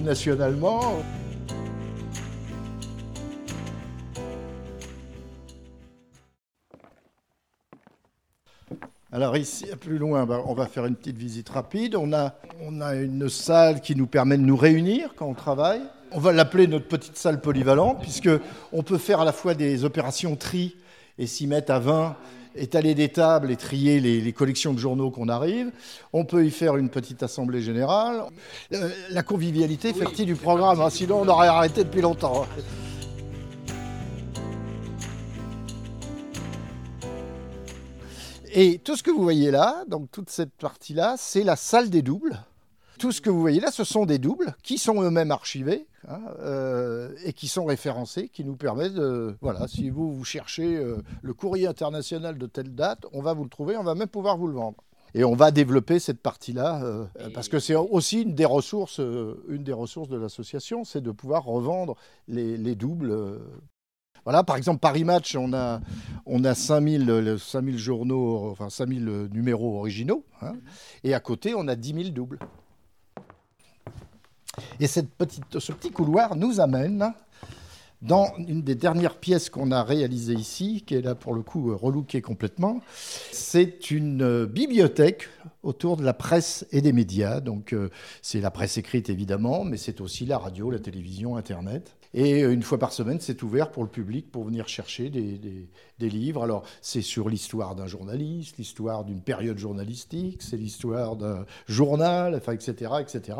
nationalement. 0.00 0.80
Alors 9.14 9.36
ici, 9.36 9.66
plus 9.78 9.98
loin, 9.98 10.26
on 10.46 10.54
va 10.54 10.66
faire 10.66 10.86
une 10.86 10.96
petite 10.96 11.18
visite 11.18 11.48
rapide. 11.50 11.96
On 11.96 12.12
a, 12.12 12.34
une 12.94 13.28
salle 13.28 13.80
qui 13.80 13.94
nous 13.94 14.06
permet 14.06 14.38
de 14.38 14.42
nous 14.42 14.56
réunir 14.56 15.14
quand 15.16 15.26
on 15.26 15.34
travaille. 15.34 15.82
On 16.12 16.18
va 16.18 16.32
l'appeler 16.32 16.66
notre 16.66 16.88
petite 16.88 17.16
salle 17.16 17.40
polyvalente, 17.40 18.00
puisque 18.00 18.30
on 18.72 18.82
peut 18.82 18.98
faire 18.98 19.20
à 19.20 19.24
la 19.24 19.32
fois 19.32 19.54
des 19.54 19.84
opérations 19.84 20.36
tri 20.36 20.76
et 21.18 21.26
s'y 21.26 21.46
mettre 21.46 21.72
à 21.72 21.78
20 21.78 22.16
étaler 22.54 22.94
des 22.94 23.08
tables 23.08 23.50
et 23.50 23.56
trier 23.56 24.00
les, 24.00 24.32
collections 24.32 24.72
de 24.72 24.78
journaux 24.78 25.10
qu'on 25.10 25.28
arrive. 25.28 25.70
On 26.12 26.24
peut 26.24 26.44
y 26.44 26.50
faire 26.50 26.76
une 26.76 26.88
petite 26.88 27.22
assemblée 27.22 27.62
générale. 27.62 28.24
Euh, 28.72 28.90
la 29.10 29.22
convivialité 29.22 29.92
fait 29.92 30.04
partie 30.04 30.24
du 30.24 30.34
programme, 30.34 30.80
hein, 30.80 30.90
sinon 30.90 31.20
on 31.22 31.28
aurait 31.28 31.48
arrêté 31.48 31.84
depuis 31.84 32.00
longtemps. 32.00 32.46
Et 38.54 38.78
tout 38.78 38.96
ce 38.96 39.02
que 39.02 39.10
vous 39.10 39.22
voyez 39.22 39.50
là, 39.50 39.84
donc 39.88 40.10
toute 40.10 40.28
cette 40.28 40.52
partie-là, 40.52 41.14
c'est 41.16 41.42
la 41.42 41.56
salle 41.56 41.88
des 41.88 42.02
doubles. 42.02 42.38
Tout 42.98 43.10
ce 43.10 43.20
que 43.20 43.30
vous 43.30 43.40
voyez 43.40 43.60
là, 43.60 43.70
ce 43.70 43.84
sont 43.84 44.04
des 44.04 44.18
doubles 44.18 44.54
qui 44.62 44.76
sont 44.76 45.02
eux-mêmes 45.02 45.30
archivés 45.30 45.86
Hein, 46.08 46.20
euh, 46.40 47.14
et 47.24 47.32
qui 47.32 47.46
sont 47.46 47.64
référencés, 47.64 48.28
qui 48.28 48.44
nous 48.44 48.56
permettent 48.56 48.94
de... 48.94 49.36
Voilà, 49.40 49.68
si 49.68 49.88
vous, 49.88 50.12
vous 50.12 50.24
cherchez 50.24 50.76
euh, 50.76 50.96
le 51.22 51.32
courrier 51.32 51.68
international 51.68 52.38
de 52.38 52.46
telle 52.46 52.74
date, 52.74 53.06
on 53.12 53.22
va 53.22 53.34
vous 53.34 53.44
le 53.44 53.50
trouver, 53.50 53.76
on 53.76 53.84
va 53.84 53.94
même 53.94 54.08
pouvoir 54.08 54.36
vous 54.36 54.48
le 54.48 54.54
vendre. 54.54 54.78
Et 55.14 55.22
on 55.22 55.34
va 55.34 55.50
développer 55.52 56.00
cette 56.00 56.20
partie-là, 56.20 56.82
euh, 56.82 57.04
parce 57.34 57.48
que 57.48 57.60
c'est 57.60 57.76
aussi 57.76 58.22
une 58.22 58.34
des 58.34 58.46
ressources, 58.46 58.98
une 58.98 59.62
des 59.62 59.72
ressources 59.72 60.08
de 60.08 60.16
l'association, 60.16 60.84
c'est 60.84 61.02
de 61.02 61.10
pouvoir 61.12 61.44
revendre 61.44 61.96
les, 62.26 62.74
doubles. 62.74 63.38
Voilà, 64.24 64.42
par 64.42 64.56
exemple, 64.56 64.80
Paris 64.80 65.04
Match, 65.04 65.36
on 65.36 65.52
a, 65.52 65.80
on 66.24 66.42
a 66.44 66.54
5000, 66.54 67.36
5000 67.38 67.78
journaux, 67.78 68.50
enfin 68.50 68.70
5000 68.70 69.28
numéros 69.32 69.78
originaux, 69.78 70.24
hein, 70.40 70.54
et 71.04 71.12
à 71.14 71.20
côté, 71.20 71.54
on 71.54 71.68
a 71.68 71.76
10 71.76 71.94
000 71.94 72.08
doubles. 72.08 72.38
Et 74.80 74.86
cette 74.86 75.10
petite, 75.10 75.58
ce 75.58 75.72
petit 75.72 75.90
couloir 75.90 76.36
nous 76.36 76.60
amène 76.60 77.12
dans 78.02 78.34
une 78.36 78.62
des 78.62 78.74
dernières 78.74 79.16
pièces 79.16 79.48
qu'on 79.48 79.70
a 79.70 79.84
réalisées 79.84 80.34
ici, 80.34 80.82
qui 80.86 80.96
est 80.96 81.00
là 81.00 81.14
pour 81.14 81.34
le 81.34 81.42
coup 81.42 81.76
relookée 81.76 82.20
complètement. 82.20 82.80
C'est 83.30 83.90
une 83.90 84.44
bibliothèque 84.44 85.28
autour 85.62 85.96
de 85.96 86.04
la 86.04 86.12
presse 86.12 86.66
et 86.72 86.80
des 86.80 86.92
médias. 86.92 87.40
Donc 87.40 87.72
euh, 87.72 87.90
c'est 88.20 88.40
la 88.40 88.50
presse 88.50 88.76
écrite 88.76 89.08
évidemment, 89.08 89.64
mais 89.64 89.76
c'est 89.76 90.00
aussi 90.00 90.26
la 90.26 90.38
radio, 90.38 90.70
la 90.70 90.80
télévision, 90.80 91.36
Internet. 91.36 91.96
Et 92.12 92.42
euh, 92.42 92.52
une 92.52 92.62
fois 92.62 92.78
par 92.78 92.92
semaine, 92.92 93.20
c'est 93.20 93.42
ouvert 93.42 93.70
pour 93.70 93.84
le 93.84 93.88
public 93.88 94.30
pour 94.30 94.44
venir 94.44 94.68
chercher 94.68 95.08
des, 95.08 95.68
livres. 96.00 96.42
Alors 96.42 96.64
c'est 96.80 97.02
sur 97.02 97.28
l'histoire 97.28 97.76
d'un 97.76 97.86
journaliste, 97.86 98.58
l'histoire 98.58 99.04
d'une 99.04 99.20
période 99.20 99.58
journalistique, 99.58 100.42
c'est 100.42 100.56
l'histoire 100.56 101.14
d'un 101.14 101.46
journal, 101.68 102.34
etc., 102.34 102.92
etc. 103.00 103.38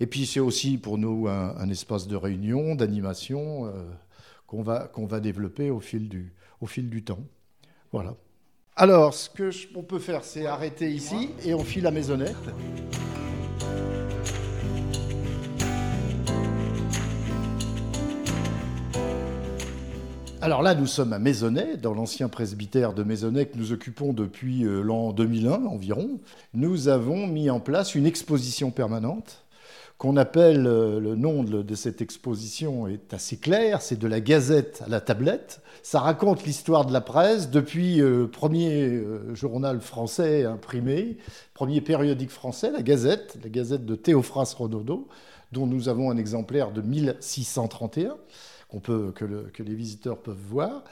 Et 0.00 0.06
puis 0.06 0.26
c'est 0.26 0.40
aussi 0.40 0.78
pour 0.78 0.98
nous 0.98 1.26
un, 1.28 1.68
espace 1.70 2.06
de 2.06 2.16
réunion, 2.16 2.74
d'animation 2.74 3.66
euh, 3.66 3.72
qu'on 4.46 4.62
va, 4.62 4.90
va 4.96 5.20
développer 5.20 5.70
au 5.70 5.80
fil, 5.80 6.08
du, 6.08 6.32
au 6.60 6.66
fil 6.66 6.88
du 6.88 7.02
temps. 7.02 7.24
Voilà. 7.92 8.14
Alors, 8.76 9.12
ce 9.12 9.28
qu'on 9.74 9.82
peut 9.82 9.98
faire, 9.98 10.22
c'est 10.22 10.46
arrêter 10.46 10.90
ici 10.90 11.30
et 11.44 11.52
on 11.52 11.64
file 11.64 11.82
la 11.82 11.90
maisonnette. 11.90 12.36
Alors 20.40 20.62
là, 20.62 20.76
nous 20.76 20.86
sommes 20.86 21.12
à 21.12 21.18
Maisonnay, 21.18 21.76
dans 21.76 21.92
l'ancien 21.92 22.28
presbytère 22.28 22.94
de 22.94 23.02
Maisonnay 23.02 23.46
que 23.46 23.58
nous 23.58 23.72
occupons 23.72 24.12
depuis 24.12 24.64
euh, 24.64 24.80
l'an 24.82 25.12
2001 25.12 25.64
environ. 25.64 26.20
Nous 26.54 26.86
avons 26.88 27.26
mis 27.26 27.50
en 27.50 27.58
place 27.58 27.96
une 27.96 28.06
exposition 28.06 28.70
permanente 28.70 29.44
qu'on 29.98 30.16
appelle, 30.16 30.66
euh, 30.68 31.00
le 31.00 31.16
nom 31.16 31.42
de 31.42 31.74
cette 31.74 32.00
exposition 32.00 32.86
est 32.86 33.12
assez 33.12 33.36
clair, 33.36 33.82
c'est 33.82 33.98
de 33.98 34.06
la 34.06 34.20
gazette 34.20 34.82
à 34.86 34.88
la 34.88 35.00
tablette. 35.00 35.60
Ça 35.82 35.98
raconte 35.98 36.44
l'histoire 36.44 36.86
de 36.86 36.92
la 36.92 37.00
presse 37.00 37.50
depuis 37.50 37.96
le 37.96 38.24
euh, 38.24 38.26
premier 38.28 38.86
euh, 38.86 39.34
journal 39.34 39.80
français 39.80 40.44
imprimé, 40.44 41.16
premier 41.52 41.80
périodique 41.80 42.30
français, 42.30 42.70
la 42.70 42.82
Gazette, 42.82 43.38
la 43.42 43.48
Gazette 43.48 43.86
de 43.86 43.96
Théophras 43.96 44.54
Renaudot, 44.56 45.08
dont 45.50 45.66
nous 45.66 45.88
avons 45.88 46.10
un 46.12 46.16
exemplaire 46.16 46.70
de 46.70 46.80
1631 46.80 48.16
peut, 48.82 49.12
que, 49.14 49.62
les 49.62 49.74
visiteurs 49.74 50.18
peuvent 50.18 50.36
voir. 50.50 50.82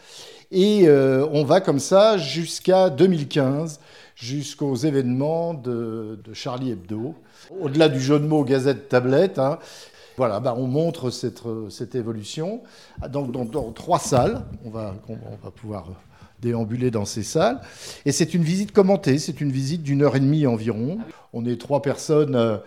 Et 0.51 0.89
on 0.89 1.45
va 1.45 1.61
comme 1.61 1.79
ça 1.79 2.17
jusqu'à 2.17 2.91
2015, 2.91 3.81
jusqu'aux 4.15 4.75
événements 4.75 5.55
de, 5.55 6.19
Charlie 6.33 6.71
Hebdo. 6.71 7.15
Au-delà 7.61 7.89
du 7.89 8.01
jeu 8.01 8.19
de 8.19 8.27
mots 8.27 8.45
Gazette 8.45 8.89
Tablette, 8.89 9.39
hein, 9.39 9.59
voilà, 10.17 10.41
bah, 10.41 10.55
on 10.57 10.67
montre 10.67 11.11
cette, 11.11 11.43
cette 11.69 11.95
évolution. 11.95 12.63
Donc, 13.11 13.31
dans, 13.33 13.73
trois 13.73 13.99
salles, 13.99 14.45
on 14.65 14.71
va, 14.71 14.95
on 15.09 15.15
va 15.15 15.51
pouvoir 15.51 15.89
déambuler 16.41 16.91
dans 16.91 17.05
ces 17.05 17.23
salles. 17.23 17.61
Et 18.05 18.13
c'est 18.13 18.35
une 18.35 18.43
visite 18.43 18.73
commentée, 18.73 19.19
c'est 19.19 19.41
une 19.41 19.51
visite 19.51 19.83
d'une 19.83 20.03
heure 20.03 20.17
et 20.17 20.21
demie 20.21 20.47
environ. 20.47 20.99
On 21.33 21.45
est 21.45 21.61
trois 21.61 21.83
personnes 21.83 22.35
euh, 22.35 22.59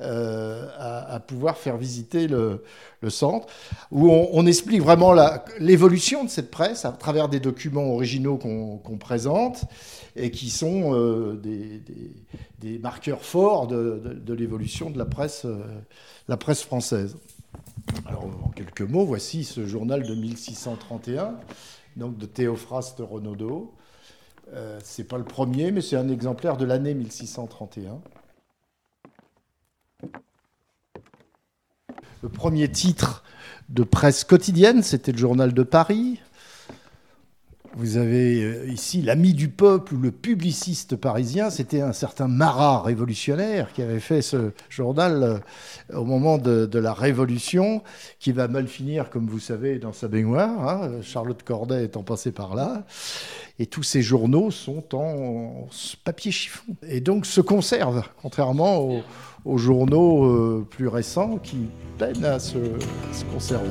euh, 0.00 0.68
à, 0.78 1.20
pouvoir 1.20 1.56
faire 1.56 1.76
visiter 1.76 2.26
le, 2.26 2.62
centre, 3.08 3.46
où 3.90 4.10
on, 4.10 4.46
explique 4.46 4.82
vraiment 4.82 5.14
l'évolution 5.60 6.24
de 6.24 6.28
cette 6.28 6.50
presse 6.50 6.84
à 6.84 6.92
travers 6.92 7.28
des 7.28 7.40
documents 7.40 7.92
originaux 7.92 8.36
qu'on 8.36 8.98
présente 8.98 9.64
et 10.16 10.30
qui 10.30 10.50
sont 10.50 10.94
euh, 10.94 11.40
des, 12.60 12.78
marqueurs 12.78 13.22
forts 13.22 13.66
de, 13.66 14.32
l'évolution 14.34 14.90
de 14.90 14.98
la 14.98 15.06
presse, 15.06 15.46
la 16.28 16.36
presse 16.36 16.62
française. 16.62 17.16
Alors, 18.06 18.26
en 18.44 18.48
quelques 18.50 18.82
mots, 18.82 19.04
voici 19.04 19.44
ce 19.44 19.66
journal 19.66 20.02
de 20.02 20.14
1631 20.14 21.34
donc 21.96 22.16
de 22.18 22.26
Théophraste 22.26 22.98
Renaudot. 23.00 23.74
Euh, 24.54 24.78
c'est 24.82 25.04
pas 25.04 25.18
le 25.18 25.24
premier, 25.24 25.70
mais 25.70 25.80
c'est 25.80 25.96
un 25.96 26.08
exemplaire 26.08 26.56
de 26.56 26.64
l'année 26.64 26.94
1631. 26.94 28.00
Le 32.22 32.28
premier 32.28 32.70
titre 32.70 33.22
de 33.68 33.84
presse 33.84 34.24
quotidienne, 34.24 34.82
c'était 34.82 35.12
le 35.12 35.18
journal 35.18 35.52
de 35.52 35.62
Paris. 35.62 36.20
Vous 37.78 37.96
avez 37.96 38.42
euh, 38.42 38.66
ici 38.66 39.02
l'ami 39.02 39.34
du 39.34 39.48
peuple 39.48 39.94
ou 39.94 39.98
le 39.98 40.10
publiciste 40.10 40.96
parisien. 40.96 41.48
C'était 41.48 41.80
un 41.80 41.92
certain 41.92 42.26
Marat 42.26 42.82
révolutionnaire 42.82 43.72
qui 43.72 43.82
avait 43.82 44.00
fait 44.00 44.20
ce 44.20 44.50
journal 44.68 45.22
euh, 45.22 45.96
au 45.96 46.04
moment 46.04 46.38
de, 46.38 46.68
la 46.76 46.92
Révolution, 46.92 47.84
qui 48.18 48.32
va 48.32 48.48
mal 48.48 48.66
finir, 48.66 49.10
comme 49.10 49.28
vous 49.28 49.38
savez, 49.38 49.78
dans 49.78 49.92
sa 49.92 50.08
baignoire. 50.08 50.68
Hein. 50.68 50.90
Charlotte 51.02 51.40
Corday 51.44 51.84
étant 51.84 52.02
passée 52.02 52.32
par 52.32 52.56
là. 52.56 52.84
Et 53.60 53.66
tous 53.66 53.84
ces 53.84 54.02
journaux 54.02 54.50
sont 54.50 54.96
en 54.96 55.68
papier 56.02 56.32
chiffon. 56.32 56.74
Et 56.82 57.00
donc 57.00 57.26
se 57.26 57.40
conservent, 57.40 58.02
contrairement 58.20 59.02
aux, 59.44 59.58
journaux 59.58 60.24
euh, 60.24 60.66
plus 60.68 60.88
récents 60.88 61.38
qui 61.38 61.68
peinent 61.96 62.24
à 62.24 62.40
se 62.40 62.58
conserver. 63.32 63.70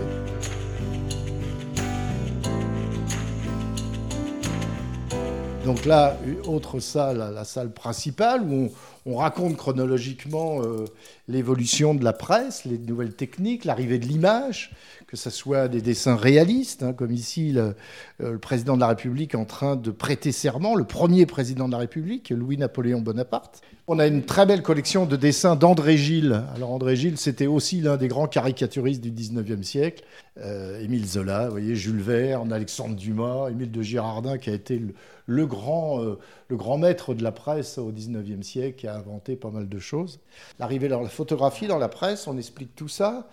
Donc 5.67 5.83
là, 5.83 6.15
autre 6.45 6.79
salle, 6.79 7.33
la 7.35 7.43
salle 7.43 7.71
principale, 7.71 8.41
où 8.41 8.71
on, 9.07 9.15
raconte 9.15 9.57
chronologiquement 9.57 10.61
euh, 10.61 10.85
l'évolution 11.27 11.95
de 11.95 12.03
la 12.03 12.13
presse, 12.13 12.65
les 12.65 12.77
nouvelles 12.77 13.15
techniques, 13.15 13.65
l'arrivée 13.65 13.99
de 13.99 14.05
l'image, 14.05 14.71
que 15.07 15.15
ce 15.15 15.29
soit 15.29 15.69
des 15.69 15.81
dessins 15.81 16.17
réalistes, 16.17 16.83
hein, 16.83 16.91
comme 16.91 17.11
ici 17.11 17.53
le, 17.53 17.75
euh, 18.21 18.33
le, 18.33 18.37
président 18.39 18.75
de 18.75 18.81
la 18.81 18.87
République 18.87 19.35
en 19.35 19.45
train 19.45 19.77
de 19.77 19.89
prêter 19.89 20.33
serment, 20.33 20.75
le 20.75 20.83
premier 20.83 21.25
président 21.25 21.67
de 21.67 21.71
la 21.71 21.77
République, 21.77 22.29
Louis-Napoléon 22.29 22.99
Bonaparte. 22.99 23.61
On 23.87 23.99
a 23.99 24.07
une 24.07 24.23
très 24.23 24.45
belle 24.45 24.63
collection 24.63 25.05
de 25.05 25.15
dessins 25.15 25.55
d'André 25.55 25.95
Gilles. 25.95 26.43
Alors 26.55 26.71
André 26.71 26.97
Gilles, 26.97 27.17
c'était 27.17 27.47
aussi 27.47 27.79
l'un 27.79 27.95
des 27.95 28.09
grands 28.09 28.27
caricaturistes 28.27 29.01
du 29.01 29.11
19e 29.11 29.63
siècle. 29.63 30.03
Euh, 30.39 30.81
Émile 30.81 31.07
Zola, 31.07 31.45
vous 31.45 31.51
voyez, 31.51 31.75
Jules 31.75 32.01
Verne, 32.01 32.51
Alexandre 32.51 32.97
Dumas, 32.97 33.49
Émile 33.49 33.71
de 33.71 33.81
Girardin, 33.81 34.37
qui 34.37 34.49
a 34.49 34.53
été 34.53 34.81
le, 35.25 35.45
grand, 35.45 36.01
le 36.01 36.57
grand 36.57 36.77
maître 36.77 37.13
de 37.13 37.23
la 37.23 37.31
presse 37.31 37.77
au 37.77 37.93
19e 37.93 38.43
siècle, 38.43 38.87
inventé 38.97 39.35
pas 39.35 39.49
mal 39.49 39.69
de 39.69 39.79
choses. 39.79 40.19
L'arrivée 40.59 40.87
de 40.87 40.95
la 40.95 41.09
photographie 41.09 41.67
dans 41.67 41.77
la 41.77 41.89
presse, 41.89 42.27
on 42.27 42.37
explique 42.37 42.75
tout 42.75 42.89
ça 42.89 43.27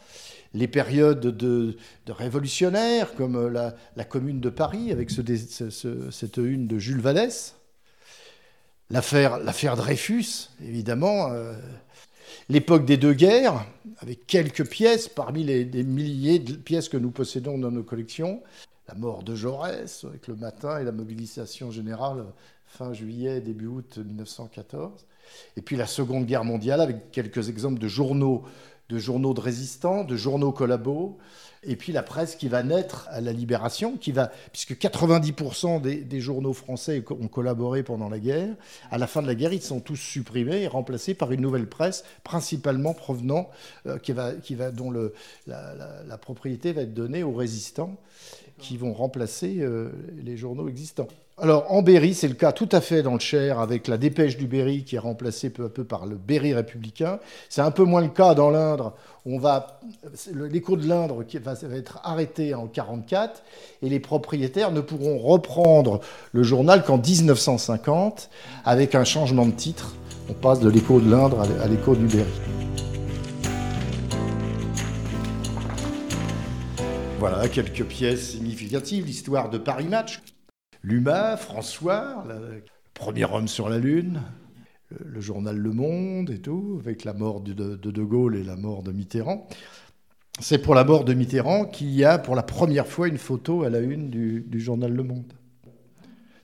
les 0.55 0.69
périodes 0.69 1.21
de, 1.21 1.77
révolutionnaires, 2.07 3.15
comme 3.17 3.49
la, 3.49 4.05
Commune 4.05 4.41
de 4.41 4.51
Paris, 4.51 4.93
avec 4.93 5.11
cette 5.11 6.37
une 6.37 6.69
de 6.69 6.79
Jules 6.79 7.01
Vallès, 7.01 7.57
L'affaire, 8.91 9.77
Dreyfus, 9.77 10.51
évidemment. 10.63 11.33
Euh, 11.33 11.55
l'époque 12.49 12.85
des 12.85 12.97
deux 12.97 13.15
guerres, 13.15 13.67
avec 13.99 14.27
quelques 14.27 14.69
pièces 14.69 15.09
parmi 15.09 15.43
les, 15.43 15.65
milliers 15.83 16.39
de 16.39 16.55
pièces 16.55 16.89
que 16.89 16.97
nous 16.97 17.11
possédons 17.11 17.59
dans 17.59 17.71
nos 17.71 17.83
collections. 17.83 18.43
La 18.87 18.95
mort 18.95 19.23
de 19.23 19.35
Jaurès, 19.35 20.05
avec 20.05 20.29
le 20.29 20.37
matin 20.37 20.79
et 20.79 20.85
la 20.85 20.93
mobilisation 20.93 21.71
générale 21.71 22.27
fin 22.67 22.93
juillet, 22.93 23.41
début 23.41 23.67
août 23.67 23.99
1914. 23.99 25.07
Et 25.57 25.63
puis 25.63 25.77
la 25.77 25.87
Seconde 25.87 26.27
Guerre 26.27 26.45
mondiale, 26.45 26.81
avec 26.81 27.11
quelques 27.11 27.49
exemples 27.49 27.79
de 27.79 27.89
journaux, 27.89 28.45
de 28.89 28.99
journaux 28.99 29.35
de 29.35 29.41
résistants, 29.41 30.05
de 30.05 30.17
journaux 30.17 30.53
collabos, 30.53 31.19
et 31.67 31.77
puis 31.77 31.93
la 31.93 32.03
presse 32.03 32.37
qui 32.37 32.49
va 32.49 32.63
naître 32.63 33.09
à 33.11 33.21
la 33.21 33.33
Libération, 33.33 33.97
qui 33.97 34.13
va, 34.13 34.31
puisque 34.53 34.73
90% 34.73 35.81
des, 35.81 36.21
journaux 36.21 36.53
français 36.53 37.03
ont 37.11 37.29
collaboré 37.29 37.83
pendant 37.83 38.09
la 38.09 38.19
guerre, 38.19 38.55
à 38.91 38.99
la 38.99 39.07
fin 39.07 39.23
de 39.23 39.27
la 39.27 39.35
guerre, 39.35 39.53
ils 39.53 39.63
sont 39.63 39.81
tous 39.81 39.97
supprimés 39.97 40.63
et 40.63 40.67
remplacés 40.67 41.15
par 41.15 41.33
une 41.33 41.41
nouvelle 41.41 41.69
presse, 41.69 42.05
principalement 42.23 42.95
provenant, 42.95 43.49
euh, 43.87 43.99
qui 43.99 44.13
va, 44.13 44.71
dont 44.71 44.93
la, 45.47 46.19
propriété 46.19 46.73
va 46.73 46.83
être 46.83 46.95
donnée 46.95 47.23
aux 47.23 47.33
résistants, 47.33 47.97
qui 48.59 48.77
vont 48.77 48.93
remplacer 48.93 49.59
euh, 49.61 49.91
les 50.23 50.37
journaux 50.37 50.69
existants. 50.69 51.09
Alors 51.37 51.67
en 51.73 51.83
Berry, 51.83 52.15
c'est 52.15 52.29
le 52.29 52.35
cas 52.35 52.53
tout 52.53 52.69
à 52.71 52.81
fait 52.81 53.03
dans 53.03 53.15
le 53.15 53.19
Cher, 53.19 53.59
avec 53.59 53.89
la 53.89 53.99
dépêche 53.99 54.37
du 54.37 54.47
Berry 54.47 54.85
qui 54.85 54.95
est 54.95 55.01
remplacée 55.01 55.51
peu 55.51 55.65
à 55.65 55.69
peu 55.69 55.83
par 55.83 56.07
le 56.07 56.15
Berry 56.15 56.55
républicain. 56.55 57.19
C'est 57.49 57.61
un 57.61 57.73
peu 57.73 57.83
moins 57.83 58.03
le 58.03 58.09
cas 58.09 58.35
dans 58.35 58.51
l'Indre. 58.51 58.95
L'écho 60.33 60.77
de 60.77 60.87
l'Indre 60.87 61.25
va, 61.43 61.55
être 61.77 61.99
arrêté 62.05 62.55
en 62.55 62.69
44 62.69 63.43
et 63.83 63.89
les 63.89 63.99
propriétaires 63.99 64.71
ne 64.71 64.81
pourront 64.81 65.19
reprendre 65.19 66.01
le 66.31 66.45
journal 66.45 66.85
qu'en 66.85 66.99
1950 66.99 68.31
avec 68.65 68.95
un 68.95 69.05
changement 69.05 69.47
de 69.47 69.53
titre. 69.53 69.97
On 70.31 70.35
passe 70.35 70.61
de 70.61 70.69
l'écho 70.69 71.01
de 71.01 71.11
l'Indre 71.11 71.41
à 71.41 71.67
l'écho 71.67 71.97
du 71.97 72.07
Berry. 72.07 72.31
Voilà 77.19 77.49
quelques 77.49 77.85
pièces 77.85 78.31
significatives. 78.31 79.05
L'histoire 79.07 79.51
de 79.51 79.59
Paris 79.59 79.89
Match, 79.89 80.21
Luma, 80.85 81.39
François, 81.39 82.27
le 82.29 82.63
premier 82.93 83.25
homme 83.25 83.49
sur 83.49 83.71
la 83.71 83.79
Lune, 83.79 84.21
le, 84.91 85.19
journal 85.19 85.57
Le 85.57 85.73
Monde 85.73 86.29
et 86.29 86.39
tout, 86.39 86.79
avec 86.79 87.05
la 87.05 87.15
mort 87.15 87.41
de, 87.41 87.55
de, 87.55 88.03
Gaulle 88.03 88.37
et 88.37 88.45
la 88.45 88.57
mort 88.57 88.83
de 88.83 88.93
Mitterrand. 88.93 89.49
C'est 90.41 90.59
pour 90.59 90.75
la 90.75 90.85
mort 90.85 91.05
de 91.05 91.15
Mitterrand 91.15 91.65
qu'il 91.65 91.91
y 91.91 92.05
a 92.05 92.19
pour 92.19 92.37
la 92.37 92.43
première 92.43 92.87
fois 92.87 93.09
une 93.09 93.17
photo 93.17 93.63
à 93.63 93.71
la 93.71 93.79
une 93.79 94.11
du, 94.11 94.61
journal 94.61 94.93
Le 94.93 95.03
Monde. 95.03 95.33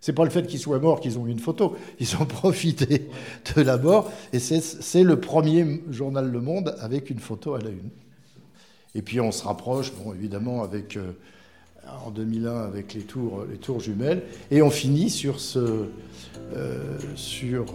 C'est 0.01 0.15
pas 0.15 0.25
le 0.25 0.31
fait 0.31 0.47
qu'il 0.47 0.59
soit 0.59 0.79
mort 0.79 1.01
qu'ils 1.01 1.19
ont 1.19 1.27
eu 1.27 1.31
une 1.31 1.39
photo. 1.39 1.77
Ils 1.99 2.17
ont 2.17 2.25
profité 2.25 3.11
de 3.55 3.61
la 3.61 3.77
mort. 3.77 4.11
Et 4.33 4.39
c'est 4.39 5.03
le 5.03 5.21
premier 5.21 5.83
journal 5.91 6.31
Le 6.31 6.41
Monde 6.41 6.75
avec 6.81 7.11
une 7.11 7.19
photo 7.19 7.57
à 7.57 7.61
la 7.61 7.69
une. 7.69 7.91
Et 8.95 9.03
puis 9.03 9.21
on 9.21 9.33
se 9.33 9.45
rapproche, 9.45 9.93
bon, 9.93 10.15
évidemment, 10.15 10.63
avec 10.63 10.97
euh, 10.97 11.13
en 12.07 12.11
2001 12.11 12.63
avec 12.63 12.95
les 12.95 13.03
tours, 13.03 13.45
les 13.51 13.57
tours 13.57 13.81
jumelles. 13.81 14.23
Et 14.51 14.63
on 14.63 14.71
finit 14.71 15.11
sur, 15.11 15.41
ce, 15.41 15.59
euh, 16.57 16.99
sur 17.15 17.67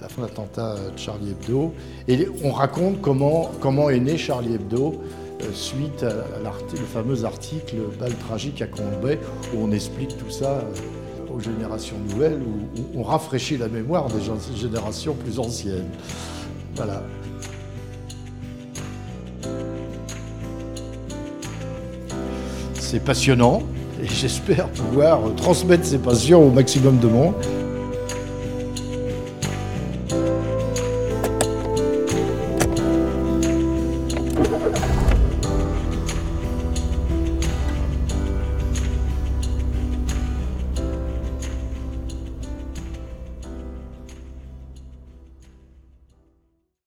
la 0.00 0.08
fin 0.08 0.22
de 0.22 0.26
l'attentat 0.26 0.76
de 0.94 0.98
Charlie 0.98 1.30
Hebdo. 1.30 1.72
Et 2.08 2.28
on 2.42 2.52
raconte 2.52 3.00
comment, 3.00 3.50
comment 3.60 3.90
est 3.90 4.00
né 4.00 4.16
Charlie 4.16 4.54
Hebdo 4.54 5.00
euh, 5.42 5.52
suite 5.52 6.02
à, 6.02 6.14
le 6.42 6.86
fameux 6.86 7.24
article 7.24 7.76
Balle 7.98 8.14
tragique 8.14 8.62
à 8.62 8.66
Combray, 8.66 9.18
où 9.52 9.58
on 9.60 9.70
explique 9.70 10.16
tout 10.16 10.30
ça 10.30 10.60
euh, 10.60 11.34
aux 11.34 11.40
générations 11.40 11.96
nouvelles, 12.08 12.40
où, 12.40 12.80
où 12.80 13.00
on 13.00 13.02
rafraîchit 13.02 13.58
la 13.58 13.68
mémoire 13.68 14.08
des 14.08 14.22
générations 14.56 15.14
plus 15.14 15.38
anciennes. 15.38 15.90
Voilà. 16.74 17.02
C'est 22.88 23.00
passionnant 23.00 23.62
et 24.00 24.06
j'espère 24.20 24.68
pouvoir 24.68 25.18
transmettre 25.36 25.84
ces 25.84 25.98
passions 25.98 26.46
au 26.46 26.50
maximum 26.52 27.00
de 27.00 27.08
monde. 27.08 27.34